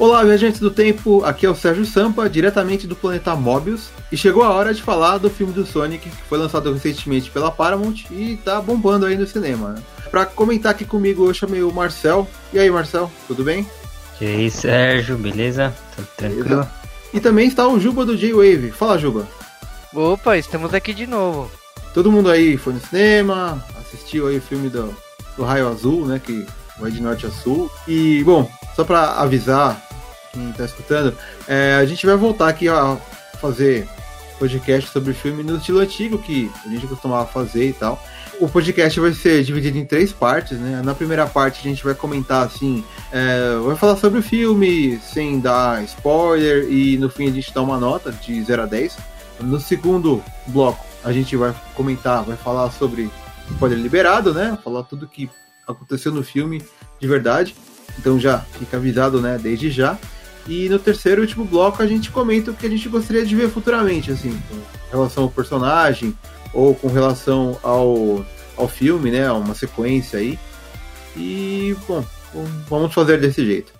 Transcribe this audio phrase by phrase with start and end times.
[0.00, 4.42] Olá, viajantes do tempo, aqui é o Sérgio Sampa, diretamente do planeta Mobius, e chegou
[4.42, 8.38] a hora de falar do filme do Sonic, que foi lançado recentemente pela Paramount e
[8.42, 9.72] tá bombando aí no cinema.
[9.72, 9.82] Né?
[10.10, 12.26] Pra comentar aqui comigo, eu chamei o Marcel.
[12.50, 13.68] E aí, Marcel, tudo bem?
[14.22, 15.74] E aí, Sérgio, beleza?
[15.94, 16.44] Tudo tranquilo?
[16.48, 16.70] Beleza.
[17.12, 18.70] E também está o Juba do J-Wave.
[18.70, 19.28] Fala, Juba.
[19.92, 21.50] Opa, estamos aqui de novo.
[21.92, 24.96] Todo mundo aí foi no cinema, assistiu aí o filme do,
[25.36, 26.46] do Raio Azul, né, que
[26.78, 27.70] vai de norte a sul.
[27.86, 29.89] E, bom, só para avisar
[30.32, 31.16] quem tá escutando,
[31.48, 32.96] é, a gente vai voltar aqui a
[33.40, 33.88] fazer
[34.38, 38.02] podcast sobre filme no estilo antigo que a gente costumava fazer e tal.
[38.40, 40.80] O podcast vai ser dividido em três partes, né?
[40.82, 45.38] Na primeira parte a gente vai comentar assim, é, vai falar sobre o filme sem
[45.38, 48.96] dar spoiler e no fim a gente dá uma nota de 0 a 10.
[49.40, 53.10] No segundo bloco a gente vai comentar, vai falar sobre
[53.50, 54.56] spoiler liberado, né?
[54.64, 55.28] Falar tudo que
[55.68, 56.62] aconteceu no filme
[56.98, 57.54] de verdade.
[57.98, 59.98] Então já fica avisado, né, desde já.
[60.46, 63.36] E no terceiro e último bloco a gente comenta o que a gente gostaria de
[63.36, 64.56] ver futuramente, assim, com
[64.90, 66.16] relação ao personagem
[66.52, 68.24] ou com relação ao,
[68.56, 69.30] ao filme, né?
[69.30, 70.38] Uma sequência aí.
[71.16, 72.04] E, bom,
[72.68, 73.72] vamos fazer desse jeito.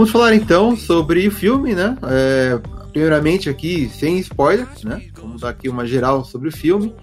[0.00, 1.94] Vamos falar então sobre o filme, né?
[2.04, 2.58] É,
[2.90, 5.10] primeiramente aqui, sem spoilers, né?
[5.12, 6.94] Vamos dar aqui uma geral sobre o filme.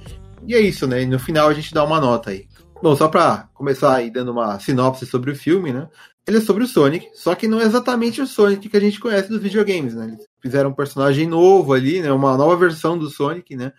[0.48, 1.04] E é isso, né?
[1.04, 2.48] E no final a gente dá uma nota aí.
[2.82, 5.88] Bom, só para começar aí dando uma sinopse sobre o filme, né?
[6.26, 9.00] Ele é sobre o Sonic, só que não é exatamente o Sonic que a gente
[9.00, 10.06] conhece dos videogames, né?
[10.08, 12.12] Eles fizeram um personagem novo ali, né?
[12.12, 13.74] Uma nova versão do Sonic, né?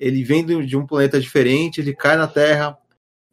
[0.00, 2.78] Ele vem de um planeta diferente, ele cai na Terra,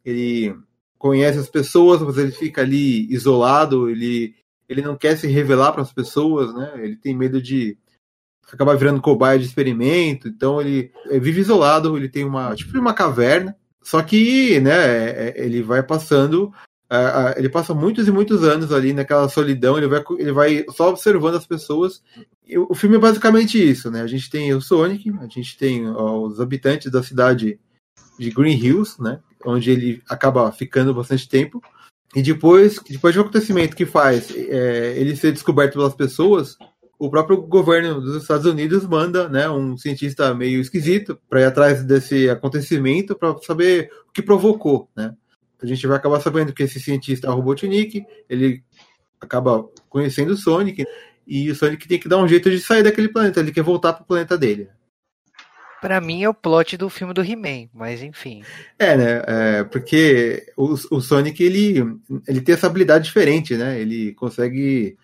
[0.04, 0.54] ele
[0.98, 4.38] conhece as pessoas, mas ele fica ali isolado, ele
[4.70, 6.72] ele não quer se revelar para as pessoas, né?
[6.76, 7.76] Ele tem medo de
[8.52, 13.56] acabar virando cobaia de experimento, então ele, vive isolado, ele tem uma tipo uma caverna,
[13.82, 16.52] só que, né, é, é, ele vai passando
[17.36, 21.36] ele passa muitos e muitos anos ali naquela solidão, ele vai, ele vai só observando
[21.36, 22.02] as pessoas.
[22.68, 24.02] O filme é basicamente isso, né?
[24.02, 27.60] A gente tem o Sonic, a gente tem os habitantes da cidade
[28.18, 29.20] de Green Hills, né?
[29.46, 31.62] Onde ele acaba ficando bastante tempo.
[32.14, 36.56] E depois, depois de um acontecimento que faz é, ele ser descoberto pelas pessoas,
[36.98, 41.84] o próprio governo dos Estados Unidos manda né, um cientista meio esquisito para ir atrás
[41.84, 44.88] desse acontecimento para saber o que provocou.
[44.94, 45.14] Né?
[45.62, 48.62] A gente vai acabar sabendo que esse cientista é o Robotnik, ele
[49.20, 50.84] acaba conhecendo o Sonic,
[51.26, 53.92] e o Sonic tem que dar um jeito de sair daquele planeta, ele quer voltar
[53.92, 54.68] para o planeta dele.
[55.80, 58.42] Para mim é o plot do filme do He-Man, mas enfim.
[58.78, 59.22] É, né?
[59.26, 61.82] É, porque o, o Sonic ele,
[62.28, 63.80] ele tem essa habilidade diferente, né?
[63.80, 64.96] Ele consegue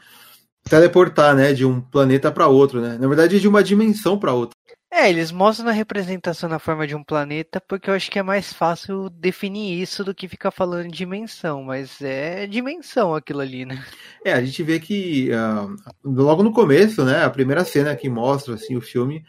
[0.68, 2.98] teleportar, né, de um planeta para outro, né?
[3.00, 4.56] Na verdade, de uma dimensão para outra.
[4.90, 8.22] É, eles mostram a representação na forma de um planeta porque eu acho que é
[8.22, 13.84] mais fácil definir isso do que ficar falando dimensão, mas é dimensão aquilo ali, né?
[14.24, 18.54] É, a gente vê que uh, logo no começo, né, a primeira cena que mostra
[18.54, 19.24] assim o filme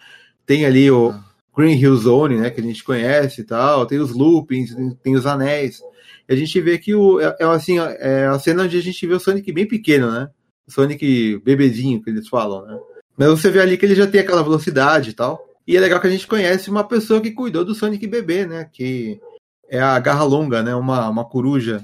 [0.45, 1.13] tem ali o,
[1.57, 5.25] Green Hill Zone, né, que a gente conhece e tal, tem os loopings, tem os
[5.25, 5.81] anéis.
[6.29, 9.07] E a gente vê que o, é, é, assim, é a cena onde a gente
[9.07, 10.29] vê o Sonic bem pequeno, né?
[10.67, 12.77] O Sonic bebezinho, que eles falam, né?
[13.17, 15.43] Mas você vê ali que ele já tem aquela velocidade e tal.
[15.65, 18.69] E é legal que a gente conhece uma pessoa que cuidou do Sonic bebê, né?
[18.71, 19.19] Que
[19.67, 20.75] é a Garra Longa, né?
[20.75, 21.83] Uma, uma coruja.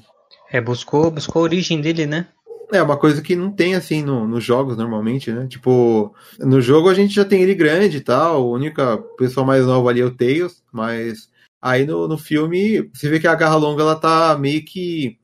[0.52, 2.28] É, buscou, buscou a origem dele, né?
[2.72, 5.48] É uma coisa que não tem assim no, nos jogos normalmente, né?
[5.48, 9.66] Tipo, no jogo a gente já tem ele grande e tal, a única pessoa mais
[9.66, 11.30] nova ali é o Tails, mas
[11.62, 15.20] aí no, no filme você vê que a Garra Longa ela tá meio que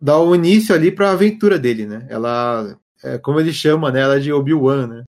[0.00, 2.06] dá o início ali para a aventura dele, né?
[2.10, 4.00] Ela é, como ele chama, né?
[4.00, 5.04] Ela é de Obi-Wan, né?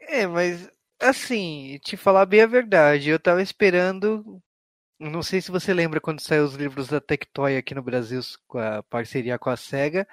[0.00, 4.40] É, mas assim, te falar bem a verdade, eu tava esperando
[5.10, 8.58] não sei se você lembra quando saiu os livros da Tectoy aqui no Brasil com
[8.58, 10.06] a parceria com a SEGA,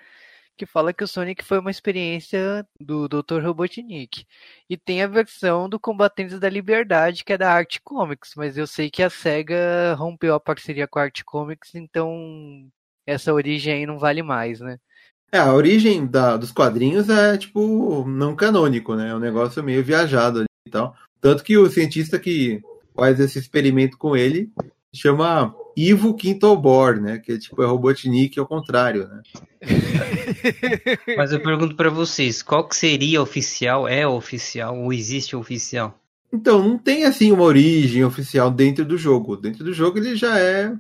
[0.60, 3.42] que fala que o Sonic foi uma experiência do Dr.
[3.42, 4.26] Robotnik.
[4.70, 8.68] E tem a versão do Combatentes da Liberdade, que é da Art Comics, mas eu
[8.68, 12.70] sei que a SEGA rompeu a parceria com a Art Comics, então
[13.08, 14.78] essa origem aí não vale mais, né?
[15.32, 19.12] É, a origem da, dos quadrinhos é, tipo, não canônico, né?
[19.12, 20.94] É um negócio meio viajado ali e tal.
[21.22, 22.62] Tanto que o cientista que
[22.94, 24.52] faz esse experimento com ele
[24.94, 27.20] chama Ivo Quintobor, né?
[27.20, 29.22] Que é tipo é Robotnik ao contrário, né?
[31.18, 33.88] Mas eu pergunto para vocês, qual que seria oficial?
[33.88, 35.98] É oficial ou existe oficial?
[36.32, 39.36] Então, não tem assim uma origem oficial dentro do jogo.
[39.36, 40.72] Dentro do jogo ele já é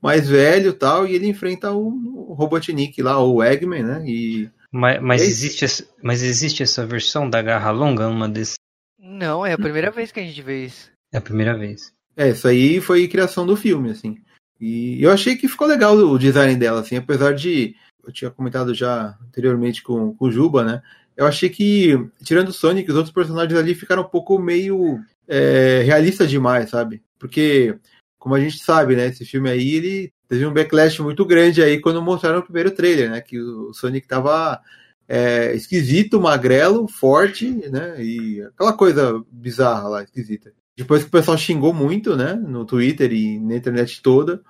[0.00, 4.04] mais velho tal, e ele enfrenta o, Robotnik lá, o Eggman, né?
[4.06, 4.50] E.
[4.72, 8.54] Mas, mas, é existe, mas existe essa versão da garra longa, uma desses.
[8.98, 10.90] Não, é a primeira vez que a gente vê isso.
[11.12, 11.92] É a primeira vez.
[12.16, 14.18] É, isso aí foi criação do filme, assim.
[14.60, 17.74] E eu achei que ficou legal o design dela, assim, apesar de.
[18.06, 20.82] Eu tinha comentado já anteriormente com, com o Juba, né?
[21.16, 24.98] Eu achei que, tirando o Sonic, os outros personagens ali ficaram um pouco meio
[25.28, 27.02] é, realista demais, sabe?
[27.18, 27.78] Porque,
[28.18, 29.06] como a gente sabe, né?
[29.06, 33.10] Esse filme aí, ele teve um backlash muito grande aí quando mostraram o primeiro trailer,
[33.10, 33.20] né?
[33.20, 34.60] Que o Sonic tava
[35.08, 38.02] é, esquisito, magrelo, forte, né?
[38.02, 40.52] E aquela coisa bizarra lá, esquisita.
[40.76, 42.34] Depois que o pessoal xingou muito, né?
[42.34, 44.42] No Twitter e na internet toda,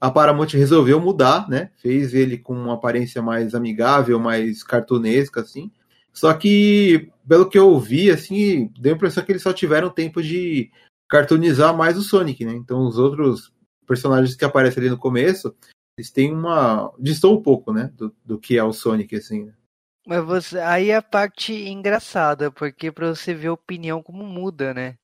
[0.00, 1.70] a Paramount resolveu mudar, né?
[1.76, 5.70] Fez ele com uma aparência mais amigável, mais cartunesca, assim.
[6.12, 10.22] Só que, pelo que eu ouvi, assim, deu a impressão que eles só tiveram tempo
[10.22, 10.70] de
[11.08, 12.52] cartoonizar mais o Sonic, né?
[12.52, 13.52] Então os outros
[13.86, 15.54] personagens que aparecem ali no começo,
[15.96, 16.92] eles têm uma.
[16.98, 17.90] distou um pouco, né?
[17.94, 19.46] Do, do que é o Sonic, assim.
[19.46, 19.52] Né?
[20.06, 24.72] Mas você, aí é a parte engraçada, porque para você ver a opinião como muda,
[24.72, 24.96] né?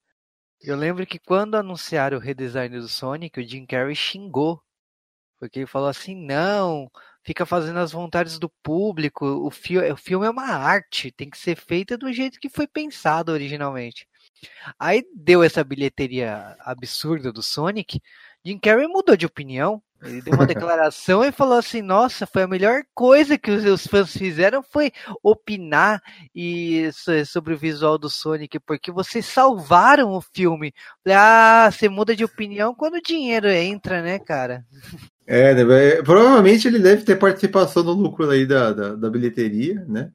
[0.67, 4.63] Eu lembro que quando anunciaram o redesign do Sonic, o Jim Carrey xingou.
[5.39, 6.91] Porque ele falou assim: não,
[7.23, 9.27] fica fazendo as vontades do público.
[9.27, 12.67] O, fi o filme é uma arte, tem que ser feita do jeito que foi
[12.67, 14.09] pensado originalmente.
[14.79, 18.01] Aí deu essa bilheteria absurda do Sonic.
[18.45, 19.83] Jim Carrey mudou de opinião.
[20.05, 24.13] Ele deu uma declaração e falou assim: Nossa, foi a melhor coisa que os fãs
[24.13, 24.93] fizeram foi
[25.23, 26.03] opinar
[26.35, 26.91] e
[27.27, 30.73] sobre o visual do Sonic, porque vocês salvaram o filme.
[31.09, 34.65] Ah, você muda de opinião quando o dinheiro entra, né, cara?
[35.27, 40.11] É, deve, provavelmente ele deve ter participação no lucro aí da, da, da bilheteria, né?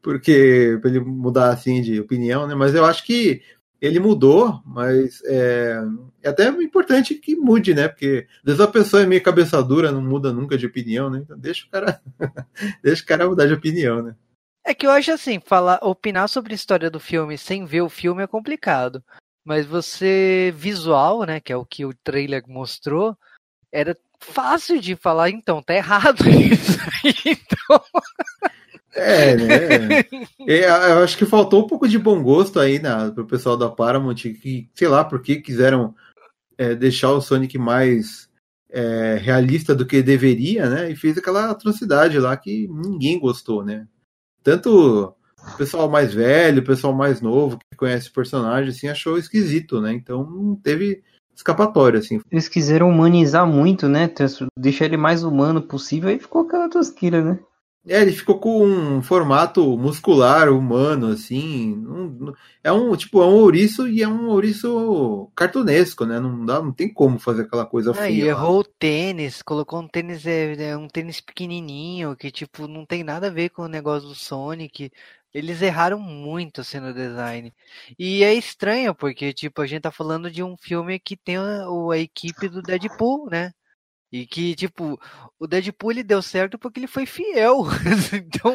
[0.00, 2.54] Porque ele mudar assim de opinião, né?
[2.54, 3.42] Mas eu acho que
[3.82, 5.76] ele mudou, mas é,
[6.22, 7.88] é, até importante que mude, né?
[7.88, 11.18] Porque às vezes a pessoa é meio cabeça dura, não muda nunca de opinião, né?
[11.24, 12.00] Então deixa o cara,
[12.80, 14.14] deixa o cara mudar de opinião, né?
[14.64, 17.88] É que eu acho assim, falar, opinar sobre a história do filme sem ver o
[17.88, 19.02] filme é complicado.
[19.44, 23.18] Mas você visual, né, que é o que o trailer mostrou,
[23.72, 26.78] era fácil de falar, então, tá errado isso.
[27.26, 27.82] então...
[28.94, 30.00] É, né?
[30.46, 33.68] É, eu acho que faltou um pouco de bom gosto aí na, pro pessoal da
[33.68, 35.94] Paramount, que, sei lá, porque quiseram
[36.58, 38.28] é, deixar o Sonic mais
[38.70, 40.90] é, realista do que deveria, né?
[40.90, 43.86] E fez aquela atrocidade lá que ninguém gostou, né?
[44.42, 45.14] Tanto
[45.54, 49.80] o pessoal mais velho, o pessoal mais novo, que conhece o personagem, assim, achou esquisito,
[49.80, 49.92] né?
[49.92, 51.02] Então não teve
[51.34, 52.20] escapatória, assim.
[52.30, 54.10] Eles quiseram humanizar muito, né?
[54.58, 57.38] Deixar ele mais humano possível e ficou aquela tosqueira, né?
[57.88, 61.72] É, ele ficou com um formato muscular humano, assim.
[61.84, 62.32] Um,
[62.62, 66.20] é um tipo, é um ouriço e é um ouriço cartunesco, né?
[66.20, 69.88] Não, dá, não tem como fazer aquela coisa ah, E errou o tênis, colocou um
[69.88, 73.68] tênis, é, é, um tênis pequenininho, que tipo, não tem nada a ver com o
[73.68, 74.92] negócio do Sonic.
[75.34, 77.52] Eles erraram muito assim no design.
[77.98, 81.64] E é estranho, porque, tipo, a gente tá falando de um filme que tem a,
[81.92, 83.52] a equipe do Deadpool, né?
[84.12, 85.00] E que, tipo,
[85.40, 87.64] o Deadpool ele deu certo porque ele foi fiel.
[88.12, 88.54] então.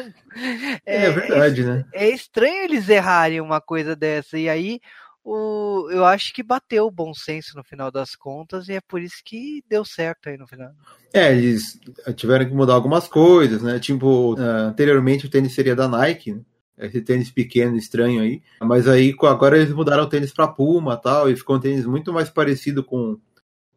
[0.86, 1.84] É, é verdade, é, né?
[1.92, 4.38] É estranho eles errarem uma coisa dessa.
[4.38, 4.80] E aí,
[5.24, 8.68] o, eu acho que bateu o bom senso no final das contas.
[8.68, 10.70] E é por isso que deu certo aí no final.
[11.12, 11.76] É, eles
[12.14, 13.80] tiveram que mudar algumas coisas, né?
[13.80, 16.40] Tipo, uh, anteriormente o tênis seria da Nike, né?
[16.78, 18.40] esse tênis pequeno, estranho aí.
[18.60, 22.12] Mas aí agora eles mudaram o tênis para Puma tal, e ficou um tênis muito
[22.12, 23.18] mais parecido com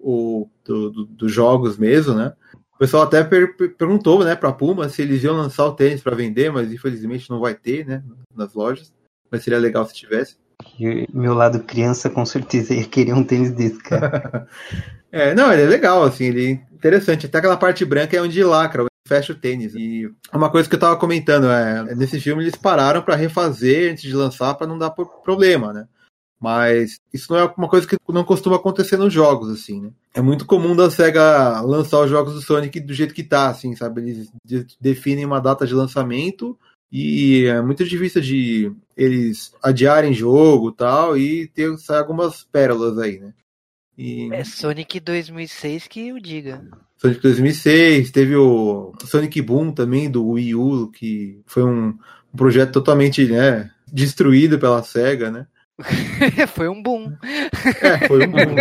[0.01, 2.33] o do, do, dos jogos mesmo, né?
[2.73, 6.15] O pessoal até per perguntou, né, para Puma se eles iam lançar o tênis para
[6.15, 8.03] vender, mas infelizmente não vai ter, né,
[8.35, 8.91] nas lojas.
[9.29, 10.35] Mas seria legal se tivesse.
[11.13, 14.47] Meu lado criança com certeza ia querer um tênis desse, cara.
[15.11, 17.25] é, não, ele é legal, assim, ele é interessante.
[17.25, 19.73] Até aquela parte branca é onde lacra, fecha o tênis.
[19.75, 24.03] E uma coisa que eu tava comentando é, nesse filme eles pararam para refazer antes
[24.03, 25.87] de lançar para não dar problema, né?
[26.41, 29.91] Mas isso não é uma coisa que não costuma acontecer nos jogos, assim, né?
[30.11, 33.75] É muito comum da SEGA lançar os jogos do Sonic do jeito que tá, assim,
[33.75, 34.01] sabe?
[34.01, 34.31] Eles
[34.81, 36.57] definem uma data de lançamento
[36.91, 43.33] e é muito difícil de eles adiarem jogo tal e ter algumas pérolas aí, né?
[43.95, 44.33] E...
[44.33, 46.67] É Sonic 2006 que eu diga.
[46.97, 51.89] Sonic 2006, teve o Sonic Boom também do Wii U, que foi um,
[52.33, 55.45] um projeto totalmente né, destruído pela SEGA, né?
[56.53, 57.13] foi um boom.
[57.81, 58.55] É, foi um boom.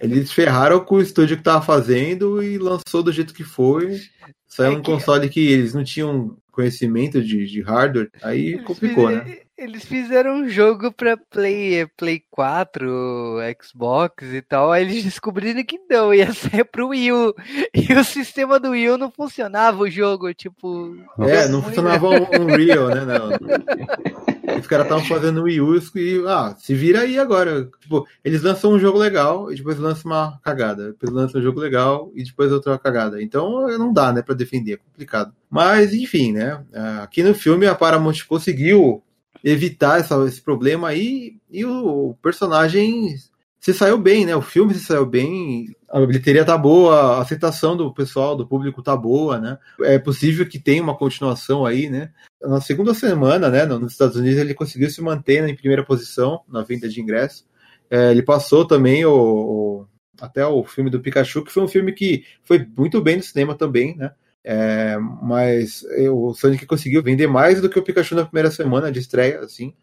[0.00, 4.00] Eles ferraram com o estúdio que tava fazendo e lançou do jeito que foi.
[4.46, 4.90] Saiu é um que...
[4.90, 9.38] console que eles não tinham conhecimento de, de hardware, aí complicou, né?
[9.56, 15.78] Eles fizeram um jogo pra Play, Play 4, Xbox e tal, aí eles descobriram que
[15.88, 17.34] não, ia ser pro Wii U.
[17.74, 20.96] E o sistema do Wii U não funcionava o jogo, tipo.
[21.18, 23.04] É, não funcionava um Unreal, né?
[23.04, 24.30] Não.
[24.58, 27.70] Os caras estavam fazendo Wii U e, ah, se vira aí agora.
[27.80, 30.88] Tipo, eles lançam um jogo legal e depois lançam uma cagada.
[30.88, 33.22] Depois lançam um jogo legal e depois outra cagada.
[33.22, 35.32] Então não dá, né, pra defender, é complicado.
[35.48, 36.64] Mas, enfim, né?
[37.02, 39.02] Aqui no filme a Paramount conseguiu
[39.42, 43.16] evitar essa, esse problema aí e o personagem
[43.60, 44.34] se saiu bem, né?
[44.34, 48.82] O filme se saiu bem, a bilheteria tá boa, a aceitação do pessoal, do público
[48.82, 49.58] tá boa, né?
[49.82, 52.10] É possível que tenha uma continuação aí, né?
[52.40, 56.62] Na segunda semana, né, nos Estados Unidos, ele conseguiu se manter em primeira posição na
[56.62, 57.46] venda de ingressos.
[57.90, 59.86] É, ele passou também o, o,
[60.18, 63.54] até o filme do Pikachu, que foi um filme que foi muito bem no cinema
[63.54, 64.12] também, né?
[64.42, 69.00] É, mas o Sonic conseguiu vender mais do que o Pikachu na primeira semana de
[69.00, 69.74] estreia, assim.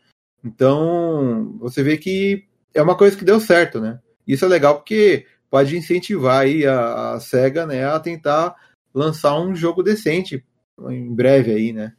[0.43, 3.99] Então, você vê que é uma coisa que deu certo, né?
[4.27, 8.55] Isso é legal porque pode incentivar aí a, a SEGA, né, a tentar
[8.93, 10.43] lançar um jogo decente
[10.89, 11.93] em breve aí, né?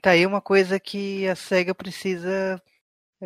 [0.00, 2.60] Tá aí uma coisa que a SEGA precisa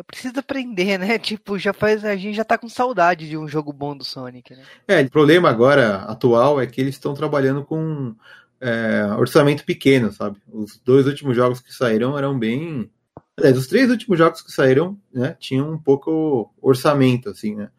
[0.03, 1.17] precisa aprender, né?
[1.19, 4.53] Tipo, já faz a gente já tá com saudade de um jogo bom do Sonic,
[4.53, 4.63] né?
[4.87, 8.13] É, o problema agora atual é que eles estão trabalhando com
[8.59, 10.37] é, orçamento pequeno, sabe?
[10.51, 12.89] Os dois últimos jogos que saíram eram bem.
[13.37, 17.69] Aliás, os três últimos jogos que saíram, né, tinham um pouco orçamento, assim, né?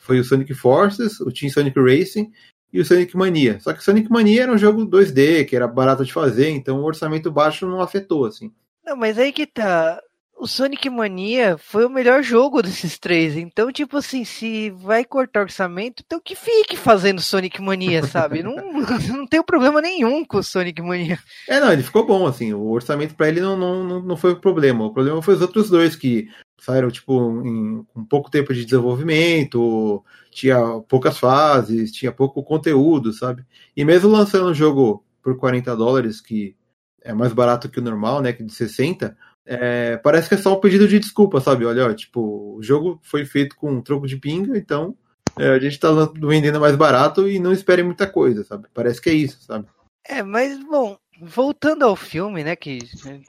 [0.00, 2.30] Foi o Sonic Forces, o Team Sonic Racing
[2.72, 3.58] e o Sonic Mania.
[3.60, 6.80] Só que o Sonic Mania era um jogo 2D, que era barato de fazer, então
[6.80, 8.52] o orçamento baixo não afetou, assim.
[8.84, 10.02] Não, mas aí que tá
[10.36, 13.36] o Sonic Mania foi o melhor jogo desses três.
[13.36, 18.42] Então, tipo assim, se vai cortar orçamento, então que fique fazendo Sonic Mania, sabe?
[18.42, 18.54] não,
[19.08, 21.18] não tem problema nenhum com o Sonic Mania.
[21.48, 22.52] É, não, ele ficou bom, assim.
[22.52, 24.84] O orçamento para ele não, não, não foi o problema.
[24.84, 30.04] O problema foi os outros dois que saíram, tipo, em, com pouco tempo de desenvolvimento,
[30.30, 33.44] tinha poucas fases, tinha pouco conteúdo, sabe?
[33.76, 36.56] E mesmo lançando um jogo por 40 dólares, que
[37.02, 38.32] é mais barato que o normal, né?
[38.32, 41.64] Que de 60 é, parece que é só um pedido de desculpa, sabe?
[41.64, 44.96] Olha, ó, tipo, o jogo foi feito com um troco de pinga, então
[45.38, 48.66] é, a gente tá vendendo mais barato e não espere muita coisa, sabe?
[48.72, 49.66] Parece que é isso, sabe?
[50.06, 52.78] É, mas, bom, voltando ao filme, né, que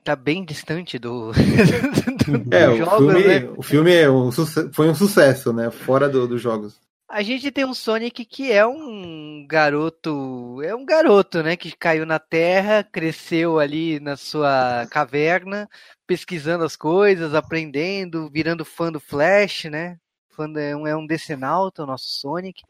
[0.04, 3.50] tá bem distante do, do é, o filme, né?
[3.58, 6.80] o filme é um, foi um sucesso, né, fora do, dos jogos.
[7.08, 12.04] A gente tem um Sonic que é um garoto, é um garoto, né, que caiu
[12.06, 15.70] na Terra, cresceu ali na sua caverna,
[16.08, 19.98] pesquisando as coisas, aprendendo, virando fã do Flash, né?
[20.36, 22.64] Fã de, é um, é um decenalta, o nosso Sonic.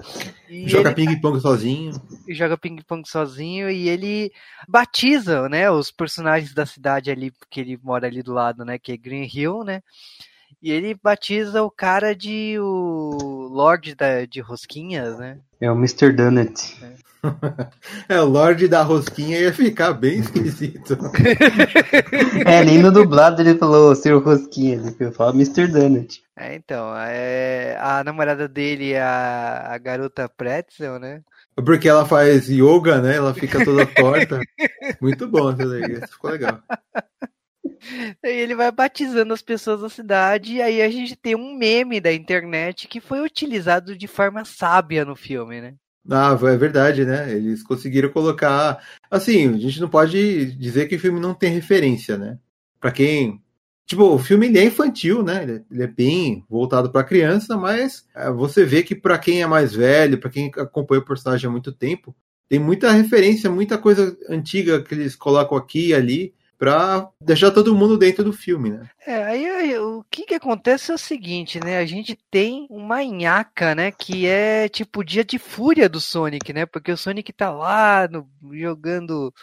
[0.50, 1.94] E joga ping-pong sozinho.
[2.30, 4.32] Joga ping-pong sozinho e ele
[4.68, 8.92] batiza, né, os personagens da cidade ali, porque ele mora ali do lado, né, que
[8.92, 9.82] é Green Hill, né?
[10.62, 15.38] E ele batiza o cara de o Lorde da, de Rosquinhas, né?
[15.60, 16.12] É o Mr.
[16.12, 16.78] Donut.
[16.84, 17.06] É.
[18.10, 20.98] é, o Lorde da Rosquinha ia ficar bem esquisito.
[22.46, 24.22] é, nem no dublado ele falou Sr.
[24.24, 25.68] Rosquinha, ele falou Mr.
[25.68, 26.24] Donut.
[26.38, 31.22] É, então, é, a namorada dele é a, a garota Pretzel, né?
[31.56, 33.16] Porque ela faz yoga, né?
[33.16, 34.40] Ela fica toda torta.
[35.02, 36.60] Muito bom isso daí, ficou legal.
[38.24, 42.14] Ele vai batizando as pessoas da cidade, e aí a gente tem um meme da
[42.14, 45.76] internet que foi utilizado de forma sábia no filme, né?
[46.10, 47.32] Ah, é verdade, né?
[47.34, 48.84] Eles conseguiram colocar.
[49.10, 52.38] Assim, a gente não pode dizer que o filme não tem referência, né?
[52.80, 53.42] Pra quem.
[53.88, 55.44] Tipo, o filme é infantil, né?
[55.44, 59.48] Ele é, é bem voltado para criança, mas é, você vê que para quem é
[59.48, 62.16] mais velho, para quem acompanha o personagem há muito tempo,
[62.48, 67.76] tem muita referência, muita coisa antiga que eles colocam aqui e ali para deixar todo
[67.76, 68.90] mundo dentro do filme, né?
[69.06, 71.78] É, aí, aí, o que que acontece é o seguinte, né?
[71.78, 73.92] A gente tem uma nhaca, né?
[73.92, 76.66] Que é tipo o dia de fúria do Sonic, né?
[76.66, 79.34] Porque o Sonic tá lá no, jogando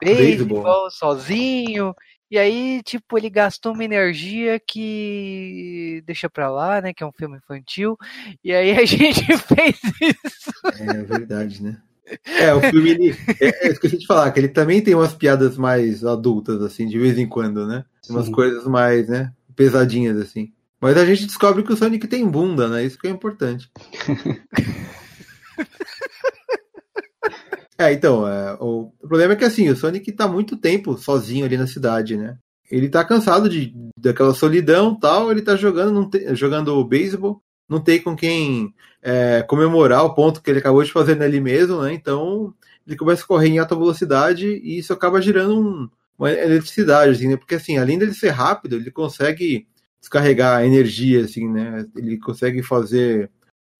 [0.00, 1.94] beisebol sozinho.
[2.30, 6.92] E aí, tipo, ele gastou uma energia que deixa pra lá, né?
[6.92, 7.96] Que é um filme infantil.
[8.44, 10.52] E aí a gente fez isso.
[10.78, 11.80] É verdade, né?
[12.24, 15.56] É, o filme, ele, é, é, esqueci de falar, que ele também tem umas piadas
[15.56, 17.84] mais adultas, assim, de vez em quando, né?
[18.08, 18.32] Umas Sim.
[18.32, 20.52] coisas mais, né, pesadinhas, assim.
[20.80, 22.84] Mas a gente descobre que o Sonic tem bunda, né?
[22.84, 23.68] Isso que é importante.
[27.76, 31.44] é, então, é, o, o, problema é que, assim, o Sonic tá muito tempo sozinho
[31.44, 32.38] ali na cidade, né?
[32.70, 38.16] Ele tá cansado de, daquela solidão tal, ele tá jogando, jogando beisebol, não tem com
[38.16, 41.92] quem é, comemorar o ponto que ele acabou de fazer nele mesmo, né?
[41.92, 42.54] Então
[42.86, 47.28] ele começa a correr em alta velocidade e isso acaba gerando um, uma eletricidade, assim,
[47.28, 47.36] né?
[47.36, 49.66] Porque assim, além dele ser rápido, ele consegue
[50.00, 51.86] descarregar energia, assim, né?
[51.96, 53.30] Ele consegue fazer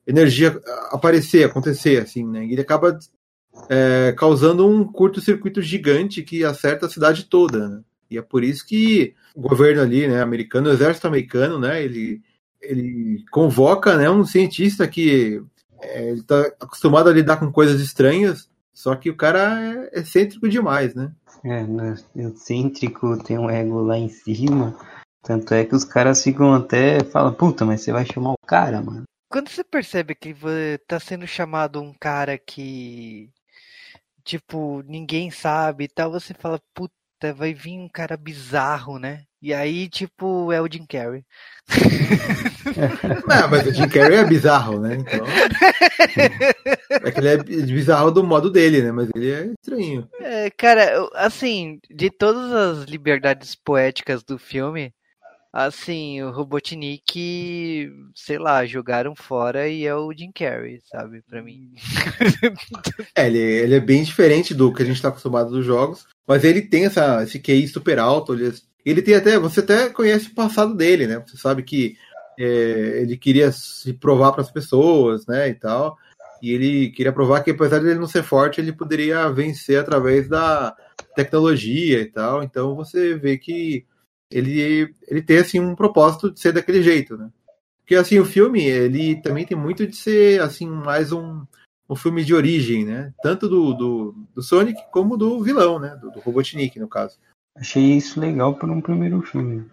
[0.07, 2.45] energia aparecer, acontecer, assim, né?
[2.45, 2.99] E ele acaba
[3.68, 7.83] é, causando um curto-circuito gigante que acerta a cidade toda, né?
[8.11, 12.23] E é por isso que o governo ali, né, americano, o exército americano, né, ele,
[12.61, 15.43] ele convoca, né, um cientista que
[15.81, 20.49] é, ele tá acostumado a lidar com coisas estranhas, só que o cara é excêntrico
[20.49, 21.12] demais, né?
[21.45, 24.77] É, né, excêntrico, tem um ego lá em cima.
[25.23, 28.81] Tanto é que os caras ficam até falam, puta, mas você vai chamar o cara,
[28.81, 29.03] mano.
[29.31, 30.35] Quando você percebe que
[30.87, 33.31] tá sendo chamado um cara que,
[34.25, 39.25] tipo, ninguém sabe e tal, você fala, puta, vai vir um cara bizarro, né?
[39.40, 41.25] E aí, tipo, é o Jim Carrey.
[43.28, 44.97] Não, mas o Jim Carrey é bizarro, né?
[44.97, 45.25] Então...
[46.90, 48.90] É que ele é bizarro do modo dele, né?
[48.90, 50.09] Mas ele é estranho.
[50.21, 54.92] É, cara, assim, de todas as liberdades poéticas do filme,
[55.52, 61.23] assim, o Robotnik, sei lá, jogaram fora e é o Jim Carrey, sabe?
[61.23, 61.73] Pra mim.
[63.14, 66.45] é, ele, ele é bem diferente do que a gente tá acostumado dos jogos, mas
[66.45, 68.52] ele tem essa, esse QI super alto, ele,
[68.85, 71.23] ele tem até, você até conhece o passado dele, né?
[71.26, 71.97] Você sabe que
[72.38, 75.97] é, ele queria se provar para as pessoas, né, e tal.
[76.40, 80.28] E ele queria provar que apesar de ele não ser forte, ele poderia vencer através
[80.28, 80.76] da
[81.14, 82.42] tecnologia e tal.
[82.42, 83.85] Então você vê que
[84.30, 87.28] ele, ele tem assim um propósito de ser daquele jeito, né?
[87.80, 91.44] Porque assim o filme ele também tem muito de ser assim mais um,
[91.88, 93.12] um filme de origem, né?
[93.23, 95.97] Tanto do, do, do Sonic como do vilão, né?
[96.00, 97.16] Do, do Robotnik no caso.
[97.59, 99.69] Achei isso legal para um primeiro filme.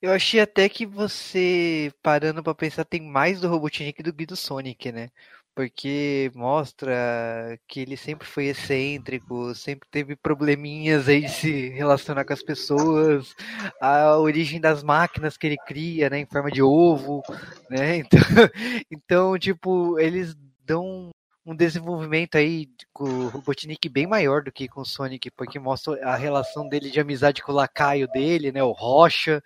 [0.00, 4.36] Eu achei até que você, parando para pensar, tem mais do Robotnik do que do
[4.36, 5.10] Sonic, né?
[5.54, 12.32] porque mostra que ele sempre foi excêntrico, sempre teve probleminhas aí de se relacionar com
[12.32, 13.34] as pessoas,
[13.80, 17.22] a origem das máquinas que ele cria, né, em forma de ovo,
[17.68, 17.98] né?
[18.10, 18.48] Então,
[18.90, 21.10] então tipo, eles dão
[21.44, 25.94] um desenvolvimento aí com o Robotnik bem maior do que com o Sonic, porque mostra
[26.04, 29.42] a relação dele de amizade com o lacaio dele, né, o Rocha.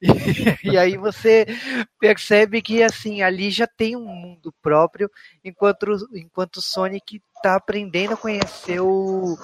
[0.64, 1.46] E, e aí você
[1.98, 5.10] percebe que assim, ali já tem um mundo próprio,
[5.44, 9.36] enquanto enquanto o Sonic está aprendendo a conhecer o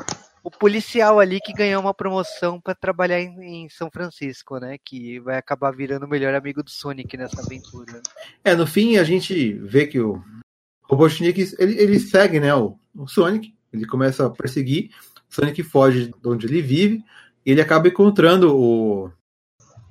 [0.44, 4.76] o policial ali que ganhou uma promoção para trabalhar em, em, São Francisco, né?
[4.84, 8.02] Que vai acabar virando o melhor amigo do Sonic nessa aventura.
[8.42, 10.22] É, no fim a gente vê que o,
[10.92, 14.90] Robotnik, ele, ele segue, né, o, o Sonic, ele começa a perseguir,
[15.26, 17.02] Sonic foge de onde ele vive,
[17.46, 19.10] e ele acaba encontrando o,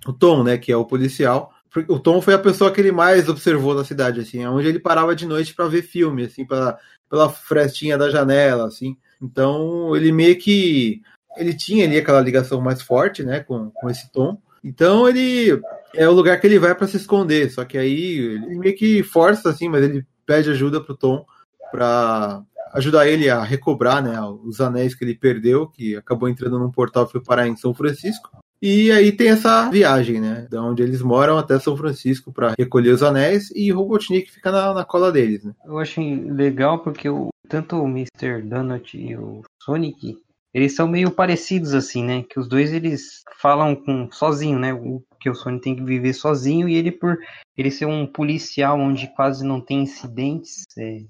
[0.05, 1.51] o Tom, né, que é o policial.
[1.87, 5.15] O Tom foi a pessoa que ele mais observou na cidade, assim, onde ele parava
[5.15, 6.77] de noite para ver filme, assim, pra,
[7.09, 8.95] pela frestinha da janela, assim.
[9.19, 11.01] Então, ele meio que
[11.35, 14.39] ele tinha ali aquela ligação mais forte, né, com, com esse Tom.
[14.63, 15.59] Então, ele
[15.95, 19.01] é o lugar que ele vai para se esconder, só que aí ele meio que
[19.01, 21.25] força assim, mas ele pede ajuda pro Tom
[21.71, 26.71] para ajudar ele a recobrar né, os anéis que ele perdeu, que acabou entrando num
[26.71, 28.29] portal e foi parar em São Francisco.
[28.61, 30.47] E aí tem essa viagem, né?
[30.49, 34.51] Da onde eles moram até São Francisco para recolher os anéis e o Robotnik fica
[34.51, 35.53] na, na cola deles, né?
[35.65, 38.43] Eu achei legal porque o, tanto o Mr.
[38.43, 40.15] Donut e o Sonic,
[40.53, 42.23] eles são meio parecidos assim, né?
[42.29, 44.71] Que os dois eles falam com sozinho, né?
[44.71, 47.17] O que o Sonic tem que viver sozinho e ele por
[47.55, 51.03] ele ser um policial onde quase não tem incidentes é,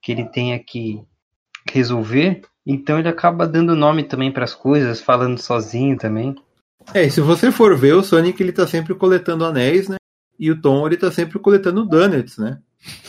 [0.00, 1.02] que ele tenha que
[1.70, 6.36] resolver, então ele acaba dando nome também para as coisas, falando sozinho também.
[6.94, 9.96] É, e se você for ver, o Sonic ele tá sempre coletando anéis, né?
[10.38, 12.60] E o Tom ele tá sempre coletando donuts, né?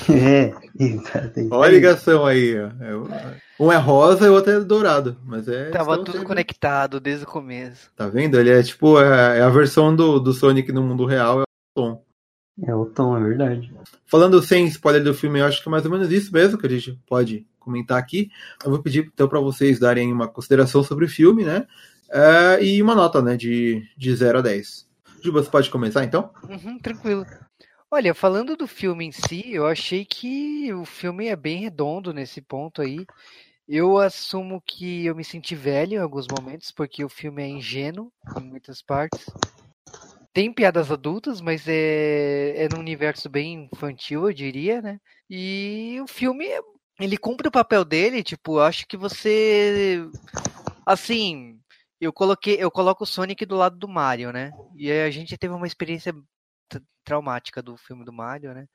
[0.10, 1.53] É, exatamente.
[1.53, 2.67] Olha a ligação aí, ó.
[2.80, 5.17] É, um é rosa e o outro é dourado.
[5.25, 5.69] Mas é.
[5.69, 6.27] Tava tudo sempre...
[6.27, 7.91] conectado desde o começo.
[7.95, 8.39] Tá vendo?
[8.39, 11.45] Ele é tipo, é, é, a versão do, do Sonic no mundo real, é o
[11.75, 12.03] Tom.
[12.65, 13.73] É o Tom, é verdade.
[14.06, 16.65] Falando sem spoiler do filme, eu acho que é mais ou menos isso mesmo que
[16.65, 18.30] a gente pode comentar aqui.
[18.63, 21.67] Eu vou pedir então para vocês darem uma consideração sobre o filme, né?
[22.10, 24.88] É, e uma nota, né, de, de 0 a 10.
[25.21, 26.32] Juba, você pode começar então?
[26.47, 27.25] Uhum, tranquilo.
[27.89, 32.41] Olha, falando do filme em si, eu achei que o filme é bem redondo nesse
[32.41, 33.06] ponto aí.
[33.65, 38.12] Eu assumo que eu me senti velho em alguns momentos, porque o filme é ingênuo
[38.38, 39.26] em muitas partes.
[40.34, 45.00] Tem piadas adultas, mas é, é num universo bem infantil, eu diria, né?
[45.30, 46.45] E o filme,
[47.00, 50.06] ele cumpre o papel dele, tipo, acho que você.
[50.86, 51.58] Assim,
[52.02, 54.52] eu coloquei, eu coloco o Sonic do lado do Mario, né?
[54.76, 56.13] E a gente teve uma experiência
[57.08, 58.67] traumática do filme do Mario, né?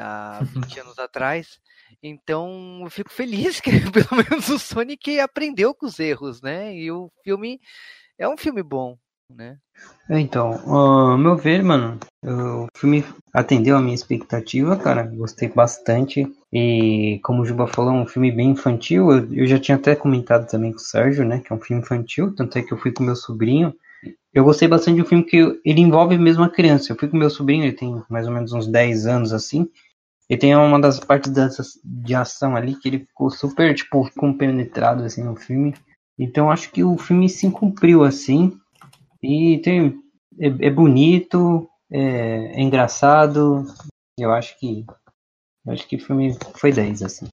[0.00, 1.60] Há 20 anos atrás.
[2.02, 6.74] Então, eu fico feliz que pelo menos o Sonic aprendeu com os erros, né?
[6.74, 7.60] E o filme
[8.18, 8.98] é um filme bom,
[9.30, 9.56] né?
[10.10, 15.04] Então, ao meu ver, mano, o filme atendeu a minha expectativa, cara.
[15.04, 16.26] Gostei bastante.
[16.52, 19.12] E como o Juba falou, é um filme bem infantil.
[19.12, 21.40] Eu, eu já tinha até comentado também com o Sérgio, né?
[21.40, 22.34] Que é um filme infantil.
[22.34, 23.72] Tanto é que eu fui com meu sobrinho.
[24.32, 26.92] Eu gostei bastante do filme que ele envolve mesmo a criança.
[26.92, 29.68] Eu fui com meu sobrinho, ele tem mais ou menos uns 10 anos assim.
[30.28, 35.02] E tem uma das partes dessas, de ação ali que ele ficou super, tipo, compenetrado
[35.02, 35.74] assim no filme.
[36.16, 38.56] Então acho que o filme se cumpriu assim.
[39.20, 40.00] E tem,
[40.38, 43.64] é, é bonito, é, é, engraçado.
[44.16, 44.86] Eu acho que.
[45.66, 47.26] Eu acho que o filme foi 10, assim.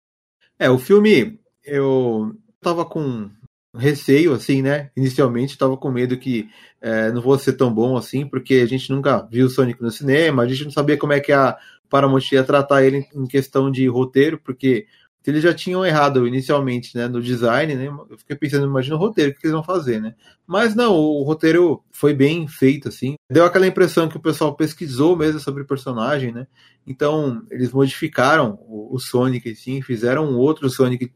[0.58, 1.40] É, o filme.
[1.64, 3.30] Eu tava com
[3.78, 4.90] receio, assim, né?
[4.96, 6.50] Inicialmente, tava com medo que
[6.82, 9.92] é, não fosse ser tão bom assim, porque a gente nunca viu o Sonic no
[9.92, 11.58] cinema, a gente não sabia como é que a
[11.90, 14.86] Paramount ia tratar ele em questão de roteiro, porque
[15.26, 17.88] eles já tinham errado inicialmente né, no design, né?
[17.88, 20.16] Eu fiquei pensando, imagina o roteiro, o que eles vão fazer, né?
[20.46, 23.16] Mas não, o roteiro foi bem feito, assim.
[23.30, 26.48] Deu aquela impressão que o pessoal pesquisou mesmo sobre o personagem, né?
[26.86, 31.12] Então, eles modificaram o, o Sonic, assim, fizeram um outro Sonic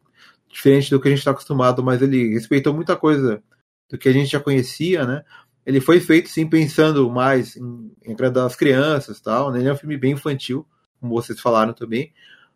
[0.52, 3.42] diferente do que a gente está acostumado, mas ele respeitou muita coisa
[3.90, 5.24] do que a gente já conhecia, né?
[5.66, 9.60] Ele foi feito, sim, pensando mais em, em agradar as crianças tal, né?
[9.60, 10.66] Ele é um filme bem infantil,
[11.00, 12.12] como vocês falaram também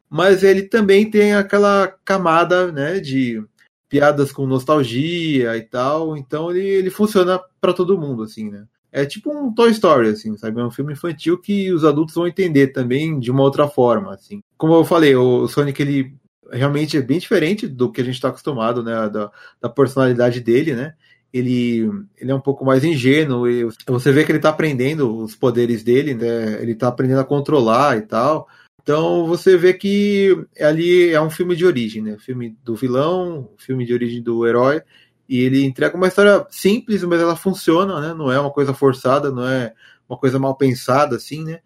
[0.10, 3.44] mas ele também tem aquela camada né, de
[3.90, 8.66] piadas com nostalgia e tal, então ele, ele funciona para todo mundo, assim, né?
[8.92, 10.60] É tipo um Toy Story, assim, sabe?
[10.62, 14.40] É um filme infantil que os adultos vão entender também de uma outra forma, assim.
[14.58, 16.16] Como eu falei, o Sonic, ele
[16.52, 19.10] realmente é bem diferente do que a gente está acostumado, né?
[19.10, 19.32] Da,
[19.62, 20.94] da personalidade dele, né?
[21.34, 25.36] Ele, ele é um pouco mais ingênuo, e você vê que ele está aprendendo os
[25.36, 26.62] poderes dele, né?
[26.62, 28.48] Ele está aprendendo a controlar e tal.
[28.82, 32.18] Então você vê que ali é um filme de origem, né?
[32.20, 34.82] Filme do vilão, filme de origem do herói,
[35.28, 38.14] e ele entrega uma história simples, mas ela funciona, né?
[38.14, 39.74] Não é uma coisa forçada, não é
[40.08, 41.60] uma coisa mal pensada, assim, né?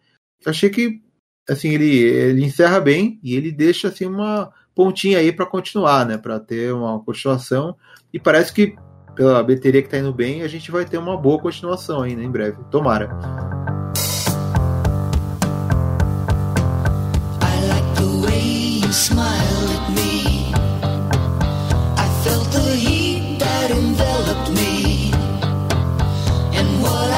[0.44, 1.02] Eu achei que
[1.48, 6.18] assim ele, ele encerra bem e ele deixa assim uma pontinha aí para continuar, né?
[6.18, 7.76] Para ter uma continuação
[8.14, 8.78] e parece que
[9.14, 12.32] pela bateria que tá indo bem, a gente vai ter uma boa continuação né, em
[12.32, 12.64] breve.
[12.72, 13.10] Tomara.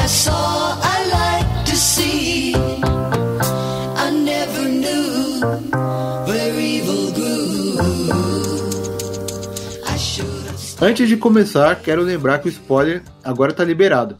[0.04, 0.61] I
[10.82, 14.18] Antes de começar, quero lembrar que o spoiler agora tá liberado.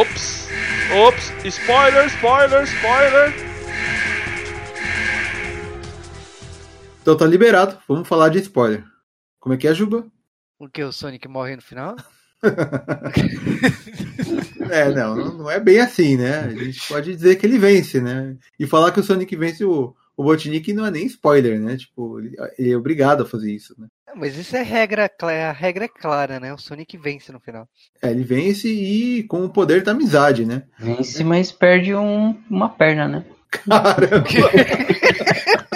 [0.00, 0.48] Ops!
[1.06, 1.32] Ops!
[1.44, 3.34] Spoiler, spoiler, spoiler!
[7.02, 7.76] Então tá liberado.
[7.86, 8.84] Vamos falar de spoiler.
[9.38, 10.06] Como é que é, Juba?
[10.58, 10.82] O que?
[10.82, 11.94] O Sonic morre no final?
[14.70, 16.38] é, não, não é bem assim, né?
[16.38, 18.34] A gente pode dizer que ele vence, né?
[18.58, 21.76] E falar que o Sonic vence o, o Botnik não é nem spoiler, né?
[21.76, 23.86] Tipo, ele, é obrigado a fazer isso, né?
[24.16, 26.54] Mas isso é regra, a regra é clara, né?
[26.54, 27.68] O Sonic vence no final.
[28.00, 30.62] É, ele vence e com o poder da amizade, né?
[30.78, 33.24] Vence, mas perde um, uma perna, né?
[33.50, 34.24] Caramba!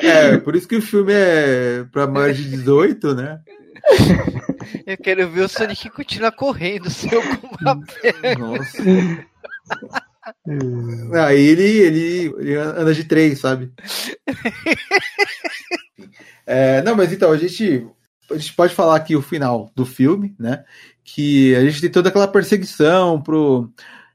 [0.00, 3.40] É, por isso que o filme é pra mais de 18, né?
[4.86, 8.34] Eu quero ver o Sonic continuar correndo, seu com uma perna.
[8.38, 8.82] Nossa.
[11.26, 13.72] Aí ele, ele, ele anda de três, sabe?
[16.48, 17.84] É, não, mas então, a gente,
[18.30, 20.64] a gente pode falar aqui o final do filme, né?
[21.02, 23.68] Que a gente tem toda aquela perseguição pro.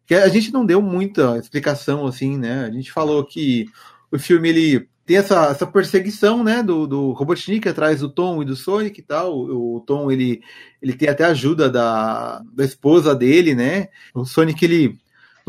[0.06, 2.66] Que a gente não deu muita explicação, assim, né?
[2.66, 3.66] A gente falou que
[4.10, 8.46] o filme ele tem essa, essa perseguição, né, do, do Robotnik atrás do Tom e
[8.46, 9.36] do Sonic e tal.
[9.36, 10.42] O, o, Tom, ele,
[10.82, 13.90] ele tem até ajuda da, da esposa dele, né?
[14.14, 14.98] O Sonic, ele,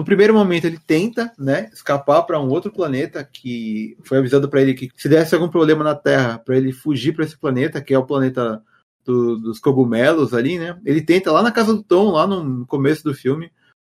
[0.03, 4.61] no primeiro momento, ele tenta, né, escapar para um outro planeta que foi avisado para
[4.61, 7.95] ele que se desse algum problema na Terra, para ele fugir para esse planeta, que
[7.95, 8.61] é o planeta
[9.05, 10.79] do, dos cogumelos ali, né?
[10.85, 13.51] Ele tenta lá na casa do Tom, lá no começo do filme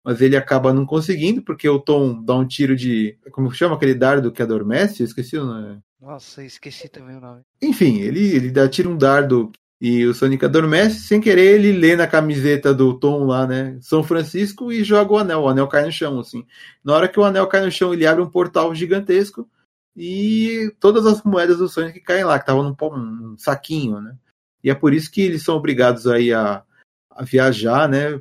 [0.04, 3.18] mas ele acaba não conseguindo, porque o Tom dá um tiro de.
[3.32, 5.02] Como chama aquele dardo que adormece?
[5.02, 5.80] Eu esqueci o nome.
[6.00, 7.40] Nossa, esqueci também o nome.
[7.60, 11.00] Enfim, ele, ele dá, tira um dardo e o Sonic adormece.
[11.00, 13.78] Sem querer, ele lê na camiseta do Tom lá, né?
[13.80, 15.42] São Francisco e joga o anel.
[15.42, 16.46] O anel cai no chão, assim.
[16.82, 19.48] Na hora que o anel cai no chão, ele abre um portal gigantesco
[19.96, 24.16] e todas as moedas do Sonic caem lá, que estavam num, num saquinho, né?
[24.62, 26.62] E é por isso que eles são obrigados aí a,
[27.10, 28.20] a viajar, né?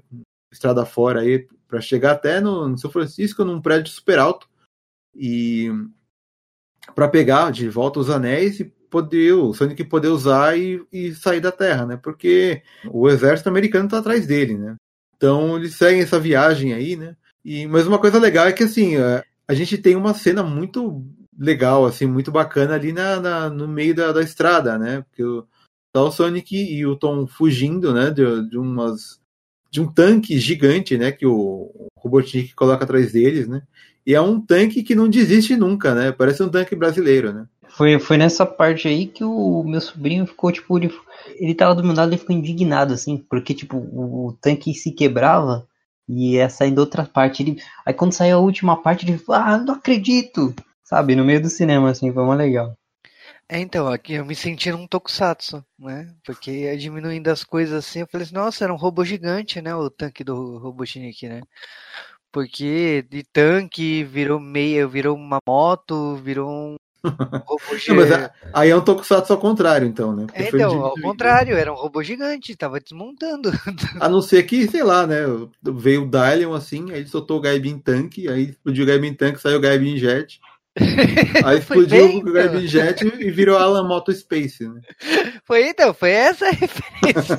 [0.52, 4.48] Estrada fora aí para chegar até no, no, São Francisco, num prédio super alto,
[5.14, 5.70] e
[6.94, 11.42] para pegar de volta os anéis e poder, o Sonic poder usar e, e sair
[11.42, 12.00] da Terra, né?
[12.02, 14.78] Porque o exército americano tá atrás dele, né?
[15.18, 17.14] Então eles seguem essa viagem aí, né?
[17.44, 21.04] E, mas uma coisa legal é que assim, a, a gente tem uma cena muito
[21.38, 25.02] legal, assim, muito bacana ali na, na no meio da, da estrada, né?
[25.02, 25.46] Porque o,
[25.92, 28.10] tá o Sonic e o Tom fugindo, né?
[28.12, 29.20] De, de umas
[29.70, 31.12] de um tanque gigante, né?
[31.12, 33.62] Que o, o Robotnik coloca atrás deles, né?
[34.06, 36.14] E é um tanque que não desiste nunca, né?
[36.14, 37.46] Parece um tanque brasileiro, né?
[37.76, 40.94] Foi, foi nessa parte aí que o meu sobrinho ficou, tipo, ele,
[41.36, 44.94] ele tava do meu lado e ficou indignado, assim, porque, tipo, o, o tanque se
[44.94, 45.68] quebrava
[46.08, 47.44] e ia saindo outra parte.
[47.44, 50.56] Ele, aí quando saiu a última parte, ele falou, ah, não acredito!
[50.86, 52.78] Sabe, no meio do cinema, assim, foi uma legal.
[53.50, 56.16] É, então, aqui eu me senti num tokusatsu, né?
[56.24, 59.76] Porque diminuindo as coisas assim, eu falei assim, nossa, era um robô gigante, né?
[59.76, 61.42] O tanque do Robotnik, né?
[62.32, 66.76] Porque de tanque virou meia, virou uma moto, virou um
[67.46, 67.94] robô Não, gigante.
[67.94, 70.26] mas a- aí é um Tokusatsu ao contrário, então, né?
[70.34, 73.52] É, então, ao contrário, era um robô gigante, tava desmontando.
[74.00, 75.22] A não ser que, sei lá, né?
[75.64, 79.38] Veio o Dylion assim, aí ele soltou o Gaibin Tank, aí explodiu o Gaibin Tank,
[79.38, 80.40] saiu o Gaibin Jet.
[81.46, 84.82] Aí explodiu bem, o Gaibin Jet e virou Alan Moto Space, né?
[85.46, 87.38] Foi então, foi essa a referência.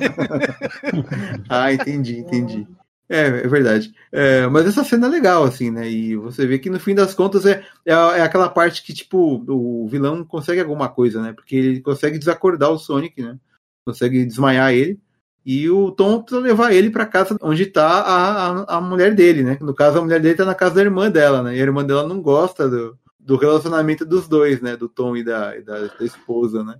[1.47, 2.67] Ah, entendi, entendi.
[3.09, 3.93] É, é verdade.
[4.11, 5.89] É, mas essa cena é legal, assim, né?
[5.89, 9.43] E você vê que no fim das contas é, é, é aquela parte que, tipo,
[9.47, 11.33] o vilão consegue alguma coisa, né?
[11.33, 13.37] Porque ele consegue desacordar o Sonic, né?
[13.85, 14.99] Consegue desmaiar ele.
[15.45, 19.43] E o Tom precisa levar ele pra casa onde tá a, a, a mulher dele,
[19.43, 19.57] né?
[19.61, 21.55] No caso, a mulher dele tá na casa da irmã dela, né?
[21.55, 24.75] E a irmã dela não gosta do, do relacionamento dos dois, né?
[24.75, 26.75] Do Tom e da, e da, esposa, né?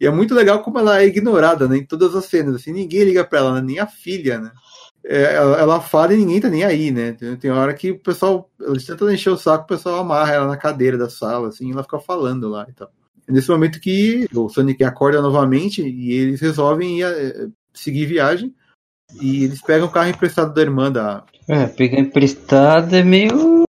[0.00, 1.78] E é muito legal como ela é ignorada, né?
[1.78, 3.60] Em todas as cenas, assim, ninguém liga pra ela, né?
[3.60, 4.52] nem a filha, né?
[5.04, 7.16] É, ela, ela fala e ninguém tá nem aí, né?
[7.40, 10.56] Tem, hora que o pessoal, eles tentam encher o saco, o pessoal amarra ela na
[10.56, 12.90] cadeira da sala, assim, e ela fica falando lá e tal.
[13.28, 18.54] É nesse momento que o Sonic acorda novamente e eles resolvem ir, é, seguir viagem
[19.20, 23.64] e eles pegam o carro emprestado da irmã da, É, pegar emprestado é meio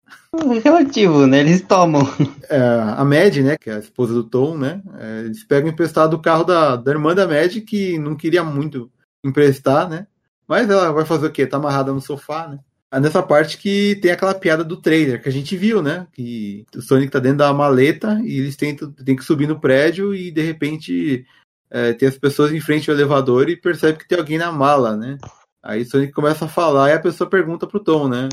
[0.63, 1.39] relativo, né?
[1.39, 2.01] Eles tomam.
[2.49, 6.15] é, a Mad, né, que é a esposa do Tom, né, é, eles pegam emprestado
[6.15, 8.91] o carro da, da irmã da Mad, que não queria muito
[9.25, 10.07] emprestar, né,
[10.47, 11.45] mas ela vai fazer o quê?
[11.47, 12.59] Tá amarrada no sofá, né.
[12.91, 16.63] É nessa parte que tem aquela piada do trailer, que a gente viu, né, que
[16.75, 20.29] o Sonic tá dentro da maleta e eles tentam, tem que subir no prédio e,
[20.29, 21.25] de repente,
[21.71, 24.95] é, tem as pessoas em frente ao elevador e percebe que tem alguém na mala,
[24.95, 25.17] né.
[25.63, 28.29] Aí o Sonic começa a falar e a pessoa pergunta pro Tom, né,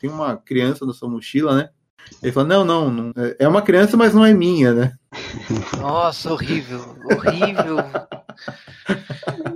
[0.00, 1.68] tem uma criança na sua mochila, né,
[2.20, 4.92] ele fala, não, não, não, é uma criança, mas não é minha, né?
[5.80, 7.76] Nossa, horrível, horrível.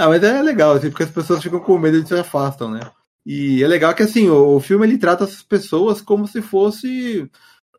[0.00, 2.90] Ah, mas é legal, assim, porque as pessoas ficam com medo e se afastam, né?
[3.26, 7.30] E é legal que, assim, o, o filme ele trata as pessoas como se fosse.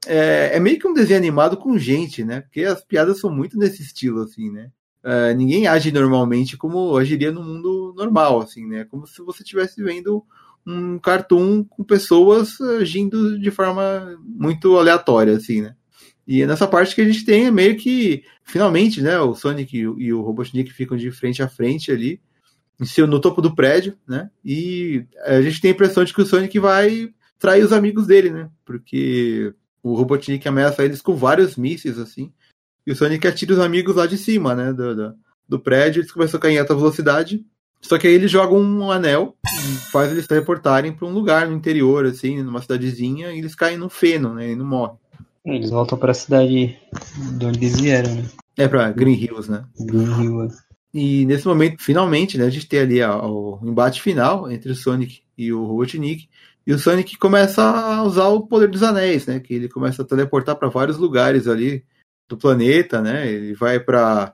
[0.06, 2.42] É, é meio que um desenho animado com gente, né?
[2.42, 4.70] Porque as piadas são muito nesse estilo, assim, né?
[5.04, 8.86] É, ninguém age normalmente como agiria no mundo normal, assim, né?
[8.86, 10.24] Como se você estivesse vendo
[10.64, 15.76] um cartoon com pessoas agindo de forma muito aleatória, assim, né?
[16.28, 19.88] E é nessa parte que a gente tem meio que, finalmente, né, o Sonic e
[19.88, 22.22] o, e o Robotnik ficam de frente a frente ali,
[23.08, 24.30] no topo do prédio, né?
[24.44, 28.32] E a gente tem a impressão de que o Sonic vai trair os amigos dele,
[28.32, 28.50] né?
[28.66, 29.54] Porque
[29.84, 32.32] o Robotnik ameaça eles com vários mísseis, assim,
[32.86, 35.16] e o Sonic atira os amigos lá de cima, né, do, do,
[35.48, 37.46] do prédio, eles começam a cair em alta velocidade,
[37.80, 41.56] só que aí eles jogam um anel e faz eles teleportarem para um lugar no
[41.56, 44.98] interior, assim, numa cidadezinha, e eles caem no feno, né, e não morrem.
[45.46, 46.78] Eles voltam pra cidade
[47.38, 48.26] de onde eles vieram, né?
[48.58, 49.64] É pra Green Hills, né?
[49.80, 50.48] Green Hill.
[50.94, 54.76] E nesse momento, finalmente, né, a gente tem ali a- o embate final entre o
[54.76, 56.28] Sonic e o Robotnik.
[56.68, 59.40] E o Sonic começa a usar o poder dos anéis, né?
[59.40, 61.84] Que ele começa a teleportar para vários lugares ali
[62.30, 63.28] do planeta, né?
[63.32, 64.34] Ele vai para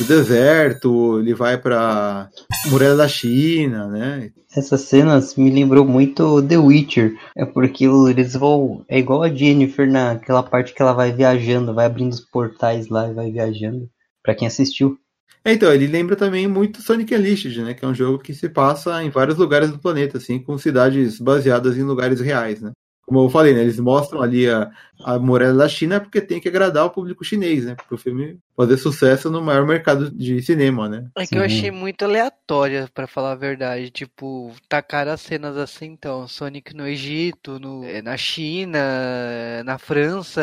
[0.00, 2.28] o deserto, ele vai para
[2.70, 4.30] muralha da China, né?
[4.56, 7.14] Essas cenas me lembrou muito The Witcher.
[7.36, 8.84] É porque eles vão.
[8.88, 13.08] É igual a Jennifer naquela parte que ela vai viajando, vai abrindo os portais lá
[13.08, 13.88] e vai viajando.
[14.22, 14.98] Pra quem assistiu.
[15.44, 17.74] É, Então, ele lembra também muito Sonic Unleashed, né?
[17.74, 21.18] Que é um jogo que se passa em vários lugares do planeta, assim, com cidades
[21.18, 22.72] baseadas em lugares reais, né?
[23.10, 23.62] Como eu falei, né?
[23.62, 24.70] Eles mostram ali a,
[25.04, 27.74] a muralha da China porque tem que agradar o público chinês, né?
[27.74, 31.10] Para o filme fazer sucesso no maior mercado de cinema, né?
[31.16, 31.44] É que eu Sim.
[31.44, 33.90] achei muito aleatória, pra falar a verdade.
[33.90, 36.28] Tipo, tacaram as cenas assim, então.
[36.28, 40.40] Sonic no Egito, no, eh, na China, eh, na França.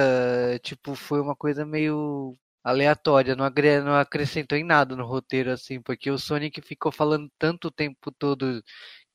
[0.61, 3.33] Tipo, foi uma coisa meio aleatória.
[3.35, 5.81] Não, agre- não acrescentou em nada no roteiro, assim.
[5.81, 8.61] Porque o Sonic ficou falando tanto o tempo todo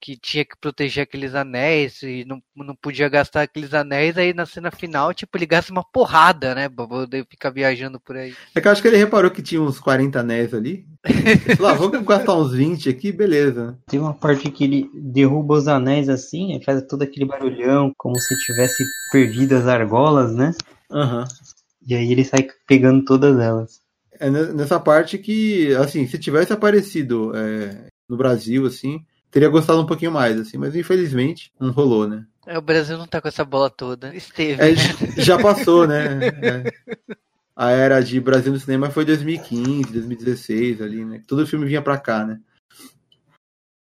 [0.02, 4.44] que tinha que proteger aqueles anéis e não, não podia gastar aqueles anéis, aí na
[4.44, 6.68] cena final, tipo, ele gasta uma porrada, né?
[6.68, 8.34] Pra poder ficar viajando por aí.
[8.52, 10.84] É que eu acho que ele reparou que tinha uns 40 anéis ali.
[11.60, 13.78] Lá, vamos gastar uns 20 aqui, beleza.
[13.86, 18.18] Tem uma parte que ele derruba os anéis assim, e faz todo aquele barulhão, como
[18.18, 20.52] se tivesse perdido as argolas, né?
[20.90, 21.20] Aham.
[21.20, 21.24] Uhum.
[21.86, 23.80] E aí ele sai pegando todas elas.
[24.18, 29.86] É nessa parte que, assim, se tivesse aparecido é, no Brasil, assim, teria gostado um
[29.86, 32.24] pouquinho mais, assim, mas infelizmente não rolou, né?
[32.46, 34.14] É, o Brasil não tá com essa bola toda.
[34.14, 34.62] Esteve.
[34.62, 34.74] É,
[35.20, 36.26] já passou, né?
[36.42, 37.16] É.
[37.56, 41.22] A era de Brasil no cinema foi 2015, 2016 ali, né?
[41.26, 42.40] Todo filme vinha pra cá, né?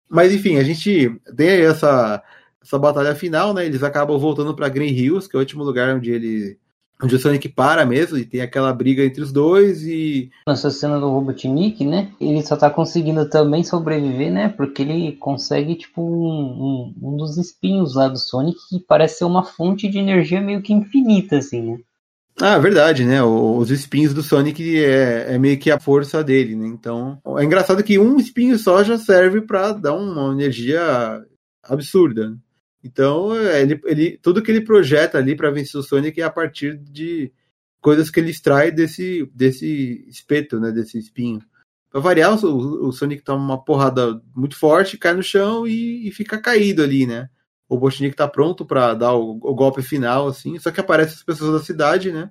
[0.09, 2.23] Mas enfim, a gente tem aí essa,
[2.61, 3.65] essa batalha final, né?
[3.65, 6.59] Eles acabam voltando para Green Hills, que é o último lugar onde ele
[7.01, 10.99] onde o Sonic para mesmo e tem aquela briga entre os dois e nessa cena
[10.99, 12.11] do Robotnik, né?
[12.19, 14.49] Ele só tá conseguindo também sobreviver, né?
[14.49, 19.25] Porque ele consegue tipo um, um, um, dos espinhos lá do Sonic que parece ser
[19.25, 21.77] uma fonte de energia meio que infinita, assim, né?
[22.41, 23.23] Ah, verdade, né?
[23.23, 26.67] Os espinhos do Sonic é, é meio que a força dele, né?
[26.67, 31.23] Então é engraçado que um espinho só já serve para dar uma energia
[31.63, 32.37] absurda.
[32.85, 36.29] Então, é, ele, ele, tudo que ele projeta ali para vencer o Sonic é a
[36.29, 37.33] partir de
[37.81, 41.41] coisas que ele extrai desse, desse espeto, né, desse espinho.
[41.89, 46.11] Para variar, o, o, Sonic toma uma porrada muito forte, cai no chão e, e
[46.11, 47.27] fica caído ali, né?
[47.67, 51.23] O Botnik tá pronto para dar o, o, golpe final, assim, só que aparecem as
[51.23, 52.29] pessoas da cidade, né?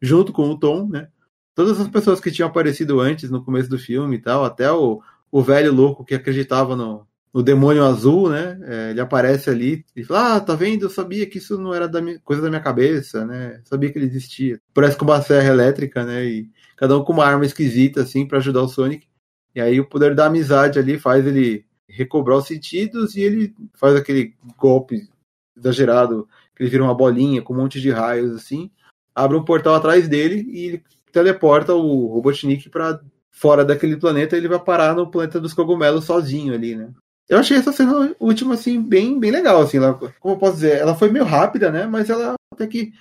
[0.00, 1.08] Junto com o Tom, né?
[1.52, 5.02] Todas as pessoas que tinham aparecido antes no começo do filme e tal, até o,
[5.32, 7.04] o velho louco que acreditava no,
[7.36, 8.58] o demônio azul, né?
[8.62, 10.86] É, ele aparece ali e fala: Ah, tá vendo?
[10.86, 13.60] Eu sabia que isso não era da minha, coisa da minha cabeça, né?
[13.64, 14.58] sabia que ele existia.
[14.72, 16.24] Parece com uma serra elétrica, né?
[16.24, 19.06] E cada um com uma arma esquisita, assim, para ajudar o Sonic.
[19.54, 23.94] E aí o poder da amizade ali faz ele recobrar os sentidos e ele faz
[23.94, 25.06] aquele golpe
[25.54, 28.70] exagerado, que ele vira uma bolinha com um monte de raios, assim.
[29.14, 32.98] Abre um portal atrás dele e ele teleporta o Robotnik para
[33.30, 34.38] fora daquele planeta.
[34.38, 36.90] Ele vai parar no planeta dos cogumelos sozinho ali, né?
[37.28, 40.78] Eu achei essa cena última, assim, bem, bem legal, assim, ela, como eu posso dizer,
[40.78, 42.92] ela foi meio rápida, né, mas ela até que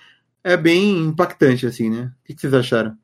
[0.43, 2.11] é bem impactante, assim, né?
[2.21, 2.95] O que vocês acharam?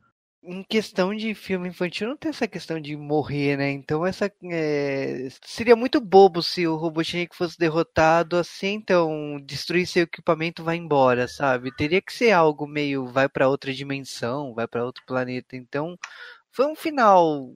[0.43, 3.71] Em questão de filme infantil, não tem essa questão de morrer, né?
[3.71, 5.27] Então, essa é...
[5.43, 11.27] seria muito bobo se o Robotnik fosse derrotado assim, então destruir seu equipamento vai embora,
[11.27, 11.75] sabe?
[11.75, 15.55] Teria que ser algo meio vai para outra dimensão, vai para outro planeta.
[15.55, 15.95] Então,
[16.51, 17.53] foi um final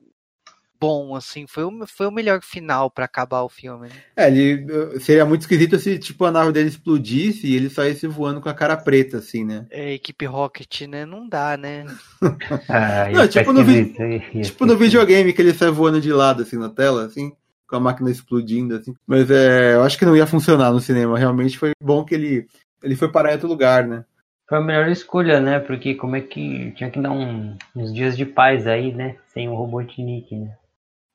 [0.79, 1.45] bom, assim.
[1.47, 3.87] Foi o, foi o melhor final para acabar o filme.
[3.89, 3.95] Né?
[4.15, 8.41] É, ele seria muito esquisito se tipo a nave dele explodisse e ele saísse voando
[8.41, 9.65] com a cara preta, assim, né?
[9.69, 11.05] É, equipe Rocket, né?
[11.05, 11.85] Não dá, né?
[12.69, 13.93] ah, Não, tipo, no, vi...
[14.43, 17.31] tipo no videogame que ele sai voando de lado, assim, na tela, assim.
[17.67, 18.93] Com a máquina explodindo, assim.
[19.07, 21.17] Mas é, eu acho que não ia funcionar no cinema.
[21.17, 22.47] Realmente foi bom que ele,
[22.83, 24.05] ele foi parar em outro lugar, né?
[24.47, 25.59] Foi a melhor escolha, né?
[25.59, 29.15] Porque como é que tinha que dar um, uns dias de paz aí, né?
[29.33, 30.55] Sem o Robotnik, né?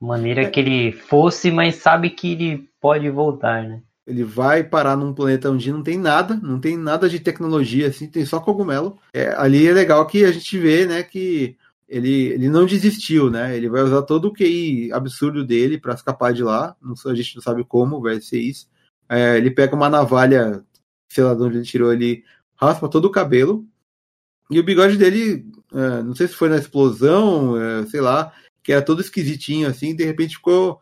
[0.01, 3.83] Maneira que ele fosse, mas sabe que ele pode voltar, né?
[4.07, 8.09] Ele vai parar num planeta onde não tem nada, não tem nada de tecnologia, assim,
[8.09, 8.99] tem só cogumelo.
[9.13, 11.57] É, ali é legal que a gente vê, né, que
[11.89, 13.57] ele, ele não desistiu, né?
[13.57, 16.77] Ele vai usar todo o QI absurdo dele para escapar de lá.
[16.81, 18.69] Não, a gente não sabe como vai ser isso.
[19.09, 20.65] É, ele pega uma navalha,
[21.09, 22.25] sei lá de onde ele tirou, ele
[22.57, 23.67] raspa todo o cabelo.
[24.49, 28.33] E o bigode dele, é, não sei se foi na explosão, é, sei lá,
[28.71, 30.79] que era todo esquisitinho assim, de repente ficou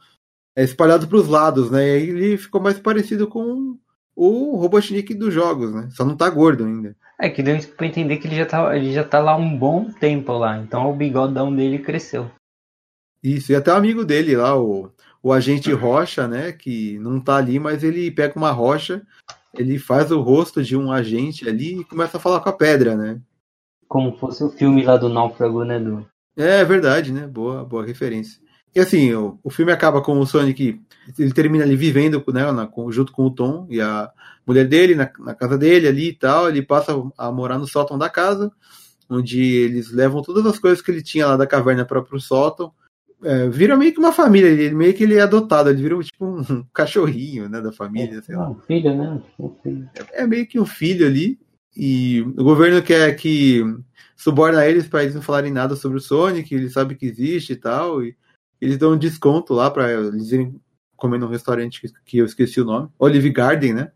[0.55, 1.88] é, espalhado para os lados, né?
[1.88, 3.79] E aí ele ficou mais parecido com
[4.14, 5.88] o Robotnik dos jogos, né?
[5.92, 6.94] Só não tá gordo ainda.
[7.18, 9.90] É que deu para entender que ele já tá, ele já tá lá um bom
[9.90, 12.31] tempo lá, então o bigodão dele cresceu.
[13.22, 16.53] Isso, e até o amigo dele lá, o, o agente Rocha, né?
[16.53, 19.01] Que não tá ali, mas ele pega uma rocha,
[19.55, 22.94] ele faz o rosto de um agente ali e começa a falar com a pedra,
[22.94, 23.18] né?
[23.88, 25.81] Como fosse o filme lá do Náufrago, né?
[25.81, 26.07] Do,
[26.38, 27.27] é verdade, né?
[27.27, 28.40] Boa, boa referência.
[28.74, 30.81] E assim, o, o filme acaba com o Sonic,
[31.19, 34.10] ele termina ali vivendo né, na, junto com o Tom e a
[34.46, 36.48] mulher dele na, na, casa dele ali e tal.
[36.48, 38.52] Ele passa a morar no sótão da casa,
[39.10, 42.73] onde eles levam todas as coisas que ele tinha lá da caverna para o sótão.
[43.21, 46.25] É, vira meio que uma família, ele, meio que ele é adotado, ele vira tipo
[46.25, 48.48] um cachorrinho né, da família, é, sei lá.
[48.48, 49.21] Um filho, né?
[49.40, 49.90] Um filho.
[50.12, 51.37] É, é meio que um filho ali.
[51.79, 53.62] E o governo quer que
[54.16, 57.56] suborna eles para eles não falarem nada sobre o Sonic, eles sabem que existe e
[57.56, 58.16] tal, e
[58.60, 60.60] eles dão um desconto lá para eles irem
[60.96, 63.92] comer num restaurante que eu esqueci o nome, Olive Garden, né?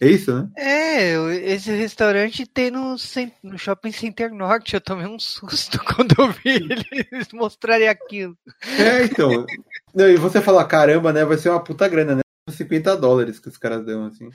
[0.00, 0.48] É isso, né?
[0.56, 1.14] É,
[1.52, 2.96] esse restaurante tem no,
[3.44, 4.74] no Shopping Center Norte.
[4.74, 6.66] Eu tomei um susto quando eu vi
[7.12, 8.36] eles mostrarem aquilo.
[8.76, 9.46] É, então.
[9.94, 11.24] e você fala, caramba, né?
[11.24, 12.23] Vai ser uma puta grana, né?
[12.48, 14.28] 50 dólares que os caras dão, assim.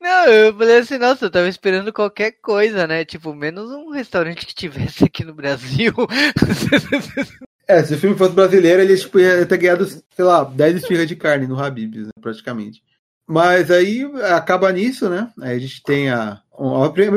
[0.00, 3.04] Não, eu falei assim, nossa, eu tava esperando qualquer coisa, né?
[3.04, 5.92] Tipo, menos um restaurante que tivesse aqui no Brasil.
[7.68, 11.08] É, se o filme fosse brasileiro, ele tipo, ia ter ganhado, sei lá, 10 esfirras
[11.08, 12.80] de carne no Habib's, né, praticamente.
[13.26, 15.32] Mas aí acaba nisso, né?
[15.40, 16.40] Aí a gente tem a,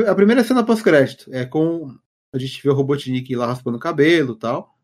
[0.08, 1.32] a, primeira cena pós-crédito.
[1.32, 1.94] É com.
[2.34, 4.74] A gente vê o Robotnik lá raspando o cabelo e tal.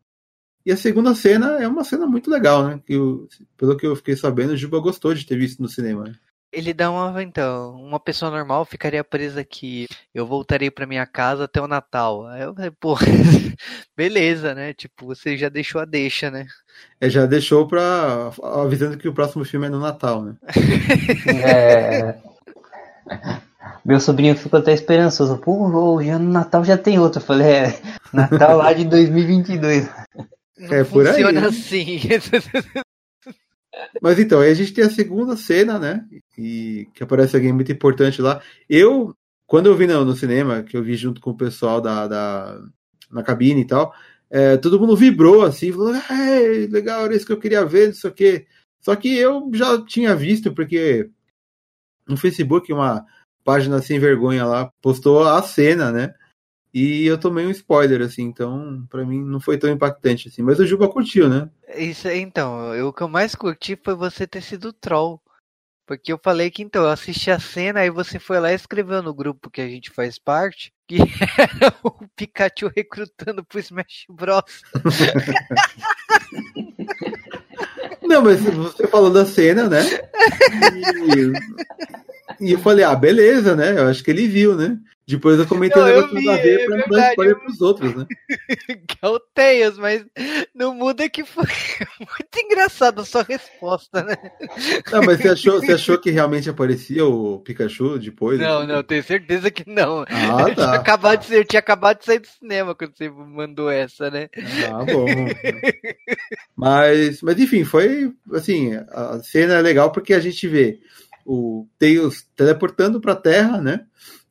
[0.67, 2.81] E a segunda cena é uma cena muito legal, né?
[2.85, 6.03] Que eu, pelo que eu fiquei sabendo, o Juba gostou de ter visto no cinema.
[6.03, 6.15] Né?
[6.51, 9.87] Ele dá uma, então, uma pessoa normal ficaria presa aqui.
[10.13, 12.27] Eu voltarei para minha casa até o Natal.
[12.27, 12.97] Aí eu falei, pô,
[13.95, 14.73] beleza, né?
[14.73, 16.45] Tipo, você já deixou a deixa, né?
[16.99, 18.33] É, já deixou pra.
[18.43, 20.35] avisando que o próximo filme é no Natal, né?
[21.45, 22.17] é.
[23.85, 25.37] Meu sobrinho ficou até esperançoso.
[25.37, 27.21] Pô, já no Natal já tem outro.
[27.21, 29.89] Eu falei, é, Natal lá de 2022.
[30.57, 31.13] Não é por aí.
[31.13, 31.99] Funciona assim.
[34.01, 36.05] Mas então, aí a gente tem a segunda cena, né?
[36.37, 38.41] E que aparece alguém muito importante lá.
[38.69, 42.07] Eu, quando eu vi no, no cinema, que eu vi junto com o pessoal da,
[42.07, 42.59] da
[43.11, 43.93] na cabine e tal,
[44.29, 47.93] é, todo mundo vibrou assim, falou: é, legal, era isso que eu queria ver, não
[47.93, 48.47] sei o quê.
[48.81, 51.09] Só que eu já tinha visto, porque
[52.07, 53.05] no Facebook uma
[53.43, 56.13] página sem vergonha lá postou a cena, né?
[56.73, 60.41] E eu tomei um spoiler, assim, então para mim não foi tão impactante assim.
[60.41, 61.49] Mas o Juba curtiu, né?
[61.75, 65.21] Isso, então, eu, o que eu mais curti foi você ter sido troll.
[65.87, 69.01] Porque eu falei que então, eu assisti a cena, aí você foi lá e escreveu
[69.01, 74.63] no grupo que a gente faz parte, que era o Pikachu recrutando pro Smash Bros.
[78.03, 79.81] Não, mas você falou da cena, né?
[82.39, 83.71] E, e, eu falei, ah, beleza, né?
[83.71, 84.77] Eu acho que ele viu, né?
[85.07, 87.95] Depois eu comentei não, eu vi, a ver é pra não dar spoiler pros outros,
[87.95, 88.05] né?
[88.85, 90.05] que é o Tails, mas
[90.53, 91.45] não muda que foi
[91.97, 94.17] muito engraçado a sua resposta, né?
[94.91, 98.37] Não, mas você achou, você achou que realmente aparecia o Pikachu depois?
[98.37, 98.67] Não, assim?
[98.67, 100.01] não, tenho certeza que não.
[100.09, 100.49] Ah, tá.
[100.49, 104.11] Eu tinha, acabado de, eu tinha acabado de sair do cinema quando você mandou essa,
[104.11, 104.27] né?
[104.65, 105.07] Ah, bom.
[106.53, 110.81] mas, mas enfim, foi assim, a cena é legal porque a gente vê
[111.25, 113.85] o Tails teleportando pra Terra, né?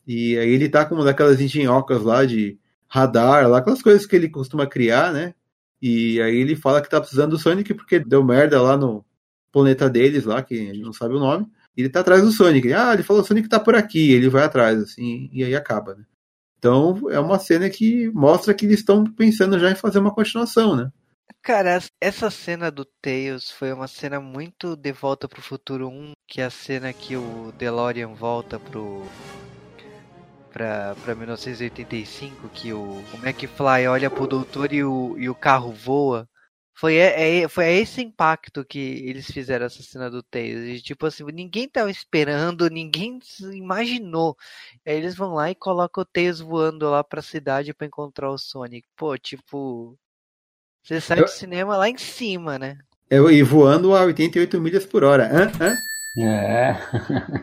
[0.07, 4.14] E aí ele tá com uma daquelas engenhocas lá de radar, lá, aquelas coisas que
[4.14, 5.34] ele costuma criar, né?
[5.82, 9.04] E aí ele fala que tá precisando do Sonic porque deu merda lá no
[9.52, 11.46] planeta deles lá, que a gente não sabe o nome.
[11.76, 12.72] Ele tá atrás do Sonic.
[12.72, 15.94] Ah, ele falou, o Sonic tá por aqui, ele vai atrás, assim, e aí acaba,
[15.94, 16.04] né?
[16.59, 20.74] Então é uma cena que mostra que eles estão pensando já em fazer uma continuação,
[20.74, 20.90] né?
[21.42, 26.40] Cara, essa cena do Tails foi uma cena muito de Volta pro Futuro 1, que
[26.40, 29.04] é a cena que o DeLorean volta pro
[30.57, 36.26] para 1985, que o, o McFly olha pro doutor e o, e o carro voa.
[36.74, 40.82] Foi, é, é, foi esse impacto que eles fizeram essa cena do Tails.
[40.82, 43.18] Tipo assim, ninguém tava esperando, ninguém
[43.52, 44.34] imaginou.
[44.86, 48.38] Aí eles vão lá e colocam o Tails voando lá pra cidade para encontrar o
[48.38, 48.86] Sonic.
[48.96, 49.98] Pô, tipo.
[50.82, 52.78] Você sai do cinema lá em cima, né?
[53.11, 55.28] Eu, e voando a 88 milhas por hora.
[55.30, 55.52] Hã?
[55.61, 55.76] Hã?
[56.22, 56.76] É.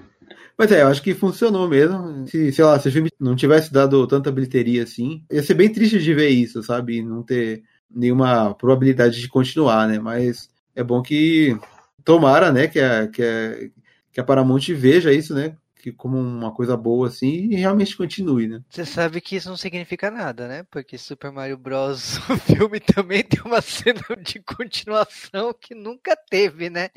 [0.58, 2.28] Mas é, eu acho que funcionou mesmo.
[2.28, 5.72] Se, sei lá, se o filme não tivesse dado tanta bilheteria assim, ia ser bem
[5.72, 7.02] triste de ver isso, sabe?
[7.02, 10.00] Não ter nenhuma probabilidade de continuar, né?
[10.00, 11.58] Mas é bom que
[12.04, 13.70] tomara, né, que a, que a,
[14.12, 15.56] que a Paramount veja isso, né?
[15.84, 18.62] Que como uma coisa boa assim e realmente continue, né?
[18.70, 20.66] Você sabe que isso não significa nada, né?
[20.72, 22.20] Porque Super Mario Bros.
[22.32, 26.90] o filme também tem uma cena de continuação que nunca teve, né?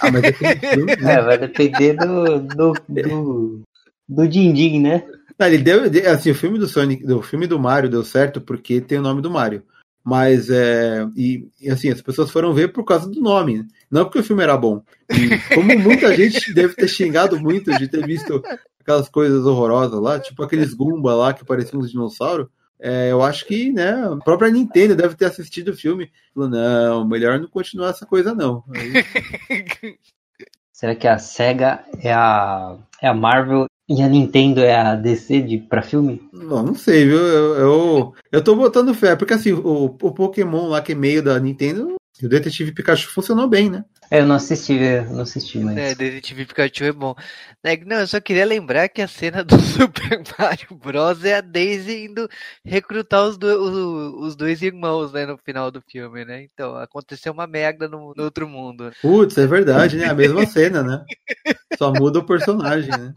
[0.00, 1.12] Ah, mas é, filme, né?
[1.12, 3.62] é vai depender do do, do,
[4.08, 5.06] do Din né?
[5.38, 8.80] Não, ele deu, assim, o filme do Sonic, do filme do Mario deu certo porque
[8.80, 9.62] tem o nome do Mario.
[10.02, 11.06] Mas é.
[11.14, 13.66] E, e, assim, as pessoas foram ver por causa do nome, né?
[13.92, 14.82] Não porque o filme era bom.
[15.10, 18.42] E como muita gente deve ter xingado muito de ter visto
[18.80, 22.46] aquelas coisas horrorosas lá, tipo aqueles Goomba lá que pareciam uns dinossauros.
[22.80, 26.10] É, eu acho que né, a própria Nintendo deve ter assistido o filme.
[26.34, 28.64] Falou, não, melhor não continuar essa coisa, não.
[28.74, 29.04] Aí...
[30.72, 35.42] Será que a SEGA é a, é a Marvel e a Nintendo é a DC
[35.42, 36.28] de, pra filme?
[36.32, 37.18] Não, não sei, viu?
[37.18, 41.22] Eu, eu, eu tô botando fé, porque assim, o, o Pokémon lá que é meio
[41.22, 43.84] da Nintendo, o Detetive Pikachu funcionou bem, né?
[44.10, 45.76] É, eu não assisti, eu não assisti, mas.
[45.76, 47.14] É, Detetive Pikachu é bom.
[47.64, 51.24] Né, não, eu só queria lembrar que a cena do Super Mario Bros.
[51.24, 52.28] é a Daisy indo
[52.62, 56.42] recrutar os, do, os, os dois irmãos, né, no final do filme, né?
[56.42, 58.92] Então, aconteceu uma merda no, no outro mundo.
[59.00, 60.04] Putz, é verdade, né?
[60.04, 61.04] A mesma cena, né?
[61.78, 63.14] Só muda o personagem, né?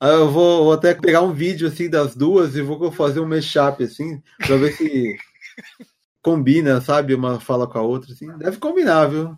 [0.00, 3.84] Eu vou, vou, até pegar um vídeo assim das duas e vou fazer um mashup
[3.84, 5.16] assim, pra ver se
[6.22, 7.14] combina, sabe?
[7.14, 8.28] Uma fala com a outra, assim.
[8.38, 9.36] Deve combinar, viu?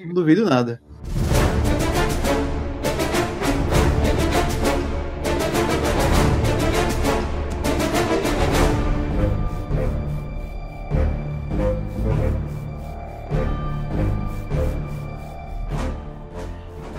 [0.00, 0.80] Não duvido nada.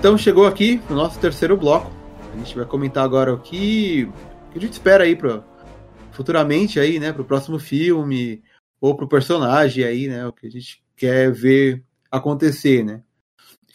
[0.06, 1.92] Então chegou aqui o nosso terceiro bloco.
[2.32, 4.08] A gente vai comentar agora o que,
[4.56, 5.44] a gente espera aí para
[6.12, 8.44] futuramente aí, né, para o próximo filme
[8.86, 13.02] ou para o personagem aí, né, o que a gente quer ver acontecer, né.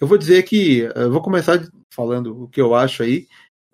[0.00, 1.60] Eu vou dizer que eu vou começar
[1.92, 3.26] falando o que eu acho aí,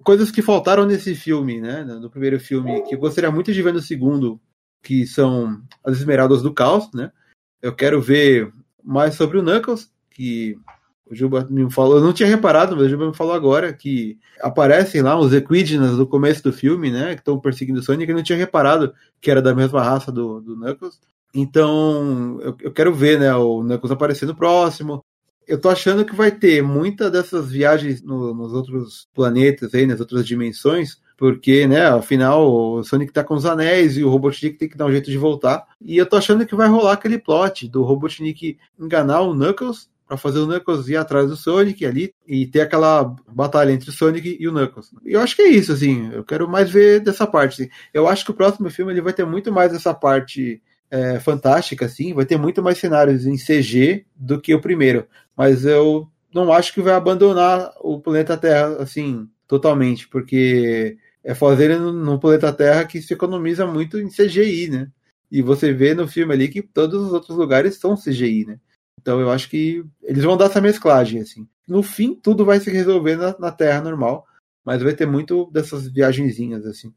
[0.03, 3.74] coisas que faltaram nesse filme, né, no primeiro filme, que eu gostaria muito de ver
[3.74, 4.41] no segundo,
[4.82, 7.12] que são as Esmeraldas do Caos, né.
[7.61, 8.51] Eu quero ver
[8.82, 10.59] mais sobre o Knuckles, que
[11.05, 14.18] o Juba me falou, eu não tinha reparado, mas o Juba me falou agora que
[14.41, 17.14] aparecem lá os Equidnas no começo do filme, né?
[17.14, 20.41] Que estão perseguindo o Sonic, eu não tinha reparado que era da mesma raça do,
[20.41, 20.99] do Knuckles.
[21.35, 25.05] Então, eu, eu quero ver, né, o Knuckles aparecendo próximo.
[25.47, 30.01] Eu tô achando que vai ter muita dessas viagens no, nos outros planetas aí, nas
[30.01, 34.68] outras dimensões, porque, né, afinal, o Sonic tá com os anéis e o Robotnik tem
[34.68, 35.64] que dar um jeito de voltar.
[35.81, 40.16] E eu tô achando que vai rolar aquele plot do Robotnik enganar o Knuckles para
[40.16, 44.37] fazer o Knuckles ir atrás do Sonic ali e ter aquela batalha entre o Sonic
[44.39, 44.91] e o Knuckles.
[45.05, 46.11] E eu acho que é isso, assim.
[46.12, 47.62] Eu quero mais ver dessa parte.
[47.62, 47.70] Assim.
[47.93, 51.87] Eu acho que o próximo filme ele vai ter muito mais essa parte é, fantástica,
[51.87, 52.14] assim.
[52.14, 55.07] Vai ter muito mais cenários em CG do que o primeiro.
[55.37, 61.78] Mas eu não acho que vai abandonar o planeta Terra, assim, totalmente, porque é fazer
[61.78, 64.89] no planeta Terra que se economiza muito em CGI, né?
[65.30, 68.61] E você vê no filme ali que todos os outros lugares são CGI, né?
[69.01, 71.47] Então eu acho que eles vão dar essa mesclagem, assim.
[71.66, 74.26] No fim, tudo vai se resolver na, na Terra normal,
[74.64, 76.93] mas vai ter muito dessas viagenzinhas, assim.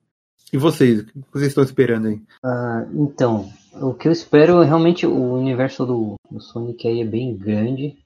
[0.52, 1.02] E vocês?
[1.02, 2.22] O que vocês estão esperando aí?
[2.44, 7.36] Uh, então, o que eu espero realmente o universo do, do, Sonic aí é bem
[7.36, 7.97] grande.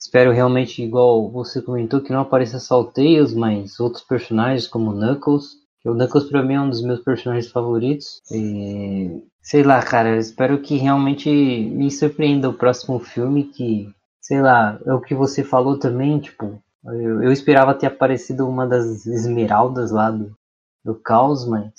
[0.00, 4.92] Espero realmente, igual você comentou, que não apareça só o Tails, mas outros personagens como
[4.92, 5.56] Knuckles.
[5.84, 8.20] O Knuckles pra mim é um dos meus personagens favoritos.
[8.30, 13.90] E Sei lá, cara, eu espero que realmente me surpreenda o próximo filme, que,
[14.20, 18.66] sei lá, é o que você falou também, tipo, eu, eu esperava ter aparecido uma
[18.66, 20.36] das esmeraldas lá do,
[20.84, 21.72] do caos, mas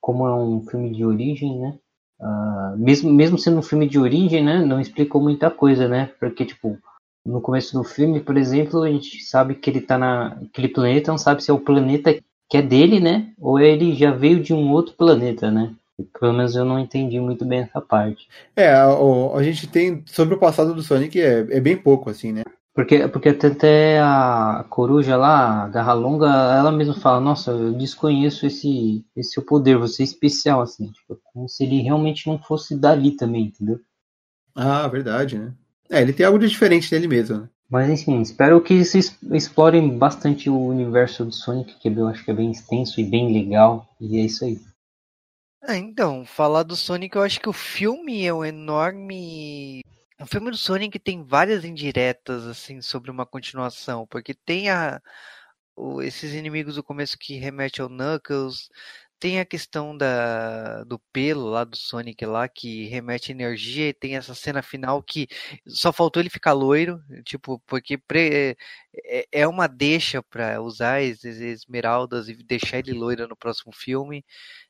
[0.00, 1.78] como é um filme de origem, né?
[2.22, 4.64] Uh, mesmo, mesmo sendo um filme de origem, né?
[4.64, 6.10] Não explicou muita coisa, né?
[6.20, 6.78] Porque, tipo,
[7.26, 11.18] no começo do filme, por exemplo, a gente sabe que ele tá naquele planeta, não
[11.18, 12.16] sabe se é o planeta
[12.48, 13.32] que é dele, né?
[13.40, 15.74] Ou ele já veio de um outro planeta, né?
[16.20, 18.28] Pelo menos eu não entendi muito bem essa parte.
[18.54, 22.32] É, a, a gente tem sobre o passado do Sonic é, é bem pouco, assim,
[22.32, 22.42] né?
[22.74, 28.46] Porque, porque até a coruja lá, a garra longa, ela mesma fala, nossa, eu desconheço
[28.46, 32.74] esse, esse seu poder, você é especial, assim, tipo, como se ele realmente não fosse
[32.74, 33.78] dali também, entendeu?
[34.54, 35.52] Ah, verdade, né?
[35.90, 37.48] É, ele tem algo de diferente nele mesmo, né?
[37.68, 42.30] Mas enfim, espero que vocês explorem bastante o universo do Sonic, que eu acho que
[42.30, 44.58] é bem extenso e bem legal, e é isso aí.
[45.64, 49.80] É, então, falar do Sonic, eu acho que o filme é um enorme.
[50.22, 55.02] O filme do Sonic tem várias indiretas, assim, sobre uma continuação, porque tem a,
[55.76, 58.68] o, esses inimigos do começo que remete ao Knuckles,
[59.18, 64.16] tem a questão da, do pelo lá do Sonic lá, que remete energia, e tem
[64.16, 65.26] essa cena final que
[65.66, 68.56] só faltou ele ficar loiro, tipo, porque pre,
[69.04, 74.24] é, é uma deixa para usar as esmeraldas e deixar ele loiro no próximo filme.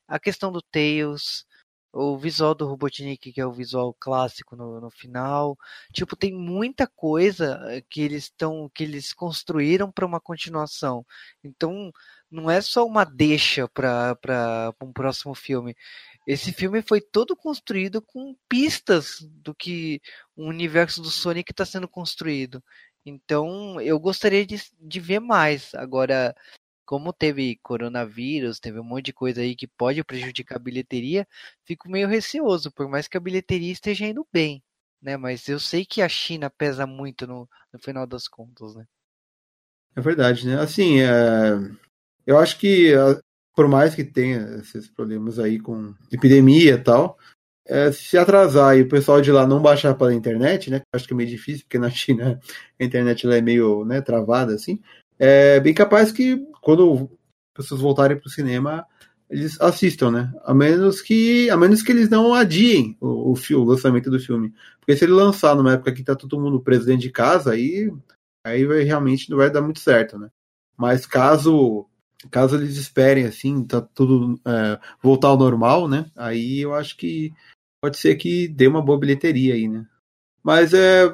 [0.07, 1.45] A questão do Tails,
[1.93, 5.57] o visual do Robotnik, que é o visual clássico no, no final.
[5.93, 11.05] Tipo, tem muita coisa eh, que eles estão que eles construíram para uma continuação.
[11.43, 11.91] Então,
[12.31, 15.75] não é só uma deixa para um próximo filme.
[16.27, 20.01] Esse filme foi todo construído com pistas do que
[20.35, 22.63] o universo do Sonic está sendo construído.
[23.05, 25.75] Então, eu gostaria de, de ver mais.
[25.75, 26.35] Agora,
[26.85, 31.27] como teve coronavírus, teve um monte de coisa aí que pode prejudicar a bilheteria,
[31.65, 34.61] fico meio receoso, por mais que a bilheteria esteja indo bem,
[35.01, 35.17] né?
[35.17, 38.85] Mas eu sei que a China pesa muito no, no final das contas, né?
[39.95, 40.59] É verdade, né?
[40.59, 41.53] Assim, é...
[42.25, 42.93] eu acho que
[43.55, 47.17] por mais que tenha esses problemas aí com epidemia e tal,
[47.65, 50.81] é, se atrasar e o pessoal de lá não baixar pela internet, né?
[50.93, 52.39] Acho que é meio difícil, porque na China
[52.79, 54.81] a internet lá é meio né, travada, assim
[55.25, 57.09] é bem capaz que quando
[57.55, 58.85] pessoas voltarem para o cinema
[59.29, 60.33] eles assistam, né?
[60.43, 64.53] A menos que a menos que eles não adiem o, o, o, lançamento do filme,
[64.79, 67.89] porque se ele lançar numa época que tá todo mundo preso dentro de casa, aí
[68.45, 70.29] aí vai, realmente não vai dar muito certo, né?
[70.77, 71.87] Mas caso
[72.29, 76.11] caso eles esperem assim, tá tudo é, voltar ao normal, né?
[76.17, 77.31] Aí eu acho que
[77.81, 79.85] pode ser que dê uma boa bilheteria aí, né?
[80.43, 81.05] Mas é.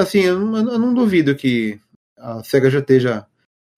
[0.00, 1.80] Assim, eu não, eu não duvido que
[2.16, 3.26] a SEGA já esteja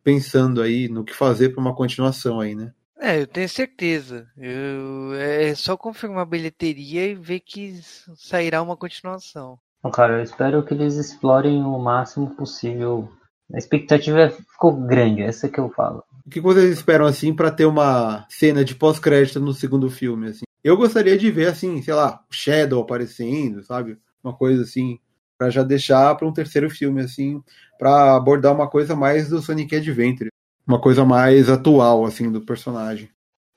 [0.02, 2.72] pensando aí no que fazer para uma continuação aí, né?
[3.00, 4.26] É, eu tenho certeza.
[4.36, 7.80] Eu, é só confirmar a bilheteria e ver que
[8.14, 9.58] sairá uma continuação.
[9.82, 13.08] Bom, cara, eu espero que eles explorem o máximo possível.
[13.52, 16.04] A expectativa ficou grande, essa que eu falo.
[16.26, 20.44] O que vocês esperam assim para ter uma cena de pós-crédito no segundo filme assim?
[20.62, 23.98] Eu gostaria de ver assim, sei lá, o Shadow aparecendo, sabe?
[24.22, 24.98] Uma coisa assim,
[25.40, 27.42] para já deixar para um terceiro filme assim,
[27.78, 30.28] para abordar uma coisa mais do Sonic Adventure,
[30.66, 33.08] uma coisa mais atual assim do personagem.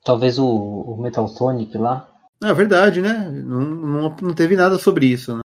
[0.02, 2.08] Talvez o, o Metal Sonic lá.
[2.42, 3.30] É verdade, né?
[3.30, 5.42] Não, não, não teve nada sobre isso, né?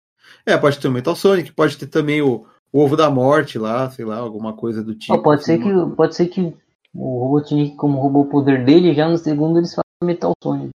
[0.46, 3.90] É, pode ter o Metal Sonic, pode ter também o, o Ovo da Morte lá,
[3.90, 5.14] sei lá, alguma coisa do tipo.
[5.14, 6.54] Oh, pode, assim, ser que, pode ser que
[6.94, 10.70] o Robotnik, como roubou o poder dele, já no segundo eles fazem Metal Sonic.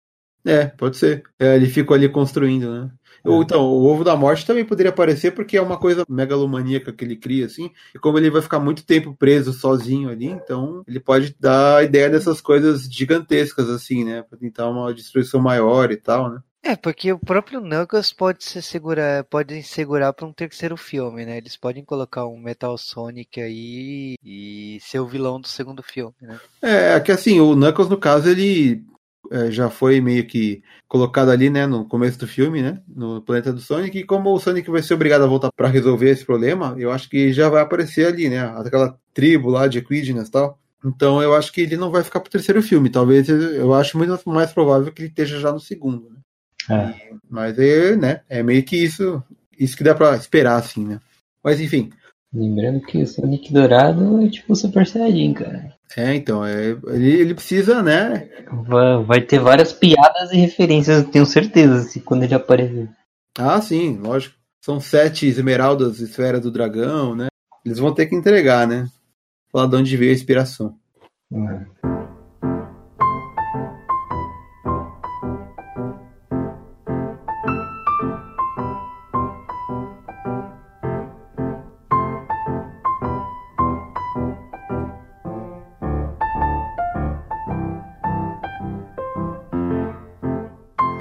[0.46, 1.24] É, pode ser.
[1.40, 2.92] É, ele ficou ali construindo, né?
[3.26, 3.30] É.
[3.30, 7.04] Ou então, o ovo da morte também poderia aparecer porque é uma coisa megalomaníaca que
[7.04, 7.72] ele cria, assim.
[7.96, 11.84] E como ele vai ficar muito tempo preso sozinho ali, então ele pode dar a
[11.84, 14.24] ideia dessas coisas gigantescas, assim, né?
[14.24, 16.40] Pra tentar uma destruição maior e tal, né?
[16.66, 21.38] É, porque o próprio Knuckles pode se segurar, podem segurar para um terceiro filme, né?
[21.38, 26.40] Eles podem colocar um Metal Sonic aí e ser o vilão do segundo filme, né?
[26.62, 28.82] É, é que assim, o Knuckles, no caso, ele
[29.50, 33.60] já foi meio que colocado ali, né, no começo do filme, né, no planeta do
[33.60, 36.92] Sonic, e como o Sonic vai ser obrigado a voltar para resolver esse problema, eu
[36.92, 40.60] acho que já vai aparecer ali, né, aquela tribo lá de Equidnas e tal.
[40.86, 44.20] Então eu acho que ele não vai ficar pro terceiro filme, talvez eu acho muito
[44.26, 46.18] mais provável que ele esteja já no segundo, né.
[46.70, 47.14] É.
[47.30, 49.24] Mas é, né, é meio que isso,
[49.58, 51.00] isso que dá para esperar, assim, né.
[51.44, 51.90] Mas enfim,
[52.34, 55.74] Lembrando que o Sonic Dourado é tipo o Super Saiyajin, cara.
[55.96, 58.28] é, então, é, ele, ele precisa, né,
[58.68, 62.90] Vai, vai ter várias piadas e referências, eu tenho certeza, se quando ele aparecer.
[63.38, 64.36] Ah, sim, lógico.
[64.62, 67.28] São sete esmeraldas, esfera do dragão, né?
[67.66, 68.88] Eles vão ter que entregar, né?
[69.52, 70.78] Falar de onde veio a inspiração.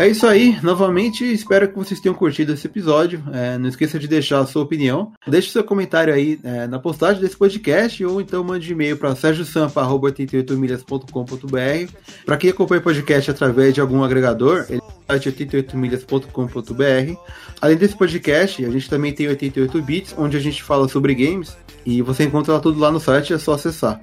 [0.03, 3.23] É isso aí, novamente espero que vocês tenham curtido esse episódio.
[3.33, 5.13] É, não esqueça de deixar a sua opinião.
[5.29, 11.93] Deixe seu comentário aí é, na postagem desse podcast ou então mande e-mail para sergiosampa.88milhas.com.br.
[12.27, 17.17] Para quem acompanha o podcast através de algum agregador, ele é 88milhas.com.br.
[17.61, 21.57] Além desse podcast, a gente também tem 88 bits, onde a gente fala sobre games
[21.87, 24.01] e você encontra tudo lá no site, é só acessar.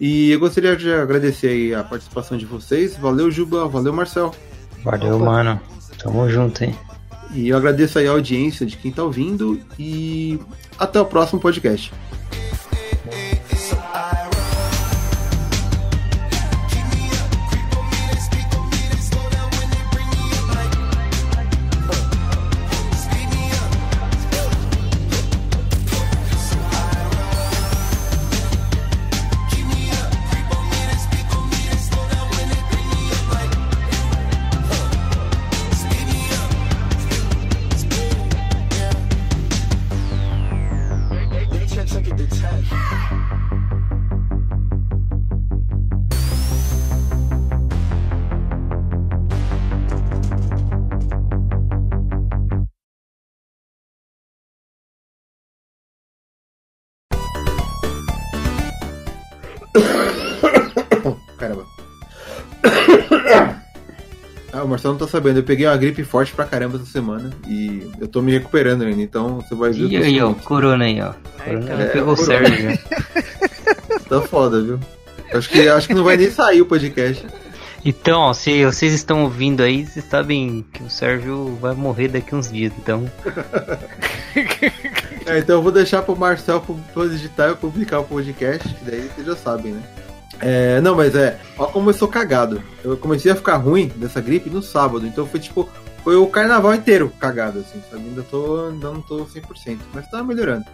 [0.00, 2.96] E eu gostaria de agradecer a participação de vocês.
[2.96, 3.68] Valeu, Juba.
[3.68, 4.34] Valeu, Marcel.
[4.86, 5.60] Valeu, mano.
[5.98, 6.72] Tamo junto, hein?
[7.34, 10.38] E eu agradeço aí a audiência de quem tá ouvindo e
[10.78, 11.92] até o próximo podcast.
[64.66, 65.38] O Marcelo não tá sabendo.
[65.38, 69.00] Eu peguei uma gripe forte pra caramba essa semana e eu tô me recuperando ainda,
[69.00, 69.84] então você vai ver.
[69.84, 71.12] E que eu aí, ó, Corona aí, ó.
[71.42, 72.48] Corona então, já é, pegou o Corona.
[72.48, 73.26] Sérgio já.
[74.08, 74.78] Tá foda, viu?
[75.34, 77.26] Acho que, acho que não vai nem sair o podcast.
[77.84, 82.34] Então, ó, se vocês estão ouvindo aí, vocês sabem que o Sérgio vai morrer daqui
[82.34, 83.10] uns dias, então.
[85.26, 86.64] É, então eu vou deixar pro Marcel
[87.10, 89.82] digitar e publicar o podcast, que daí vocês já sabem, né?
[90.40, 92.62] É, não, mas é, ó como eu sou cagado.
[92.84, 95.68] Eu comecei a ficar ruim dessa gripe no sábado, então foi tipo,
[96.04, 98.04] foi o carnaval inteiro cagado, assim, sabe?
[98.04, 100.64] Ainda tô, ainda não tô 100%, mas tá melhorando.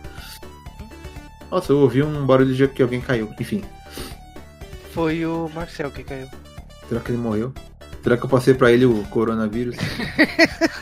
[1.51, 3.63] Nossa, eu ouvi um barulho de que alguém caiu, enfim.
[4.93, 6.29] Foi o Marcel que caiu.
[6.89, 7.53] Será que ele morreu?
[8.03, 9.77] Será que eu passei pra ele o coronavírus?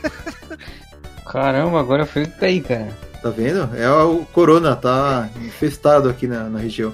[1.30, 2.88] Caramba, agora foi que caí, cara.
[3.22, 3.68] Tá vendo?
[3.76, 6.92] É o corona, tá infestado aqui na, na região.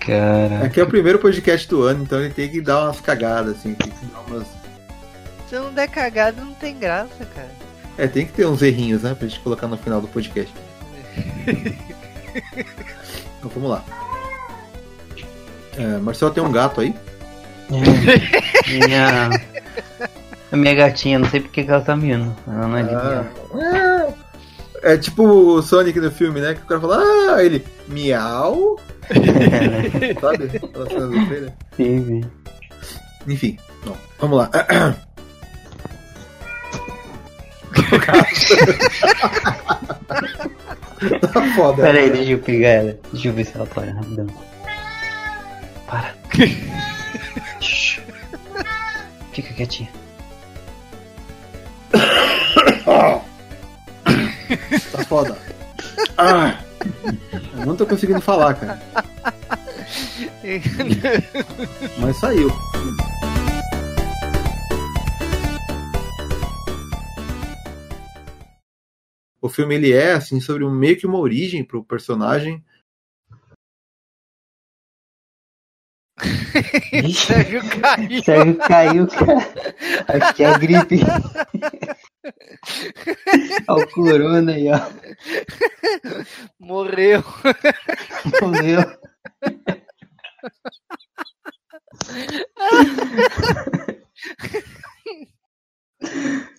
[0.00, 0.64] Cara.
[0.64, 3.74] Aqui é o primeiro podcast do ano, então ele tem que dar umas cagadas, assim,
[3.74, 4.46] tem que dar umas.
[5.48, 7.50] Se não der cagada, não tem graça, cara.
[7.98, 9.14] É, tem que ter uns errinhos, né?
[9.14, 10.52] Pra gente colocar no final do podcast.
[11.46, 13.84] então vamos lá.
[15.76, 16.94] É, Marcelo tem um gato aí?
[17.70, 19.30] É, minha,
[20.50, 22.34] a minha gatinha, não sei porque que ela tá miando.
[22.46, 24.08] Ela não é de Ah.
[24.82, 26.54] É tipo o Sonic no filme, né?
[26.54, 27.02] Que o cara fala,
[27.34, 28.78] ah, ele, miau,
[30.20, 30.44] sabe?
[30.56, 31.52] Aquela cena do trailer.
[31.76, 32.22] Sim, sim.
[33.26, 34.48] Enfim, bom, vamos lá.
[41.32, 41.82] tá foda.
[41.82, 42.98] Pera aí, deixa eu pegar ela.
[43.12, 44.26] Deixa eu ver se ela tá olhando rapidão.
[45.86, 46.14] Para.
[49.32, 49.90] Fica quietinha.
[54.92, 55.36] Tá foda.
[56.16, 56.62] Ah,
[57.58, 58.80] eu não tô conseguindo falar, cara.
[61.98, 62.50] Mas saiu.
[69.40, 72.62] O filme ele é assim sobre um meio que uma origem pro personagem.
[77.14, 78.22] Sérgio caiu.
[78.22, 80.24] Sérgio caiu, cara.
[80.24, 81.00] Acho que é a gripe.
[83.68, 84.78] Olha o corona aí, ó.
[86.58, 87.22] Morreu.
[88.40, 88.80] Morreu.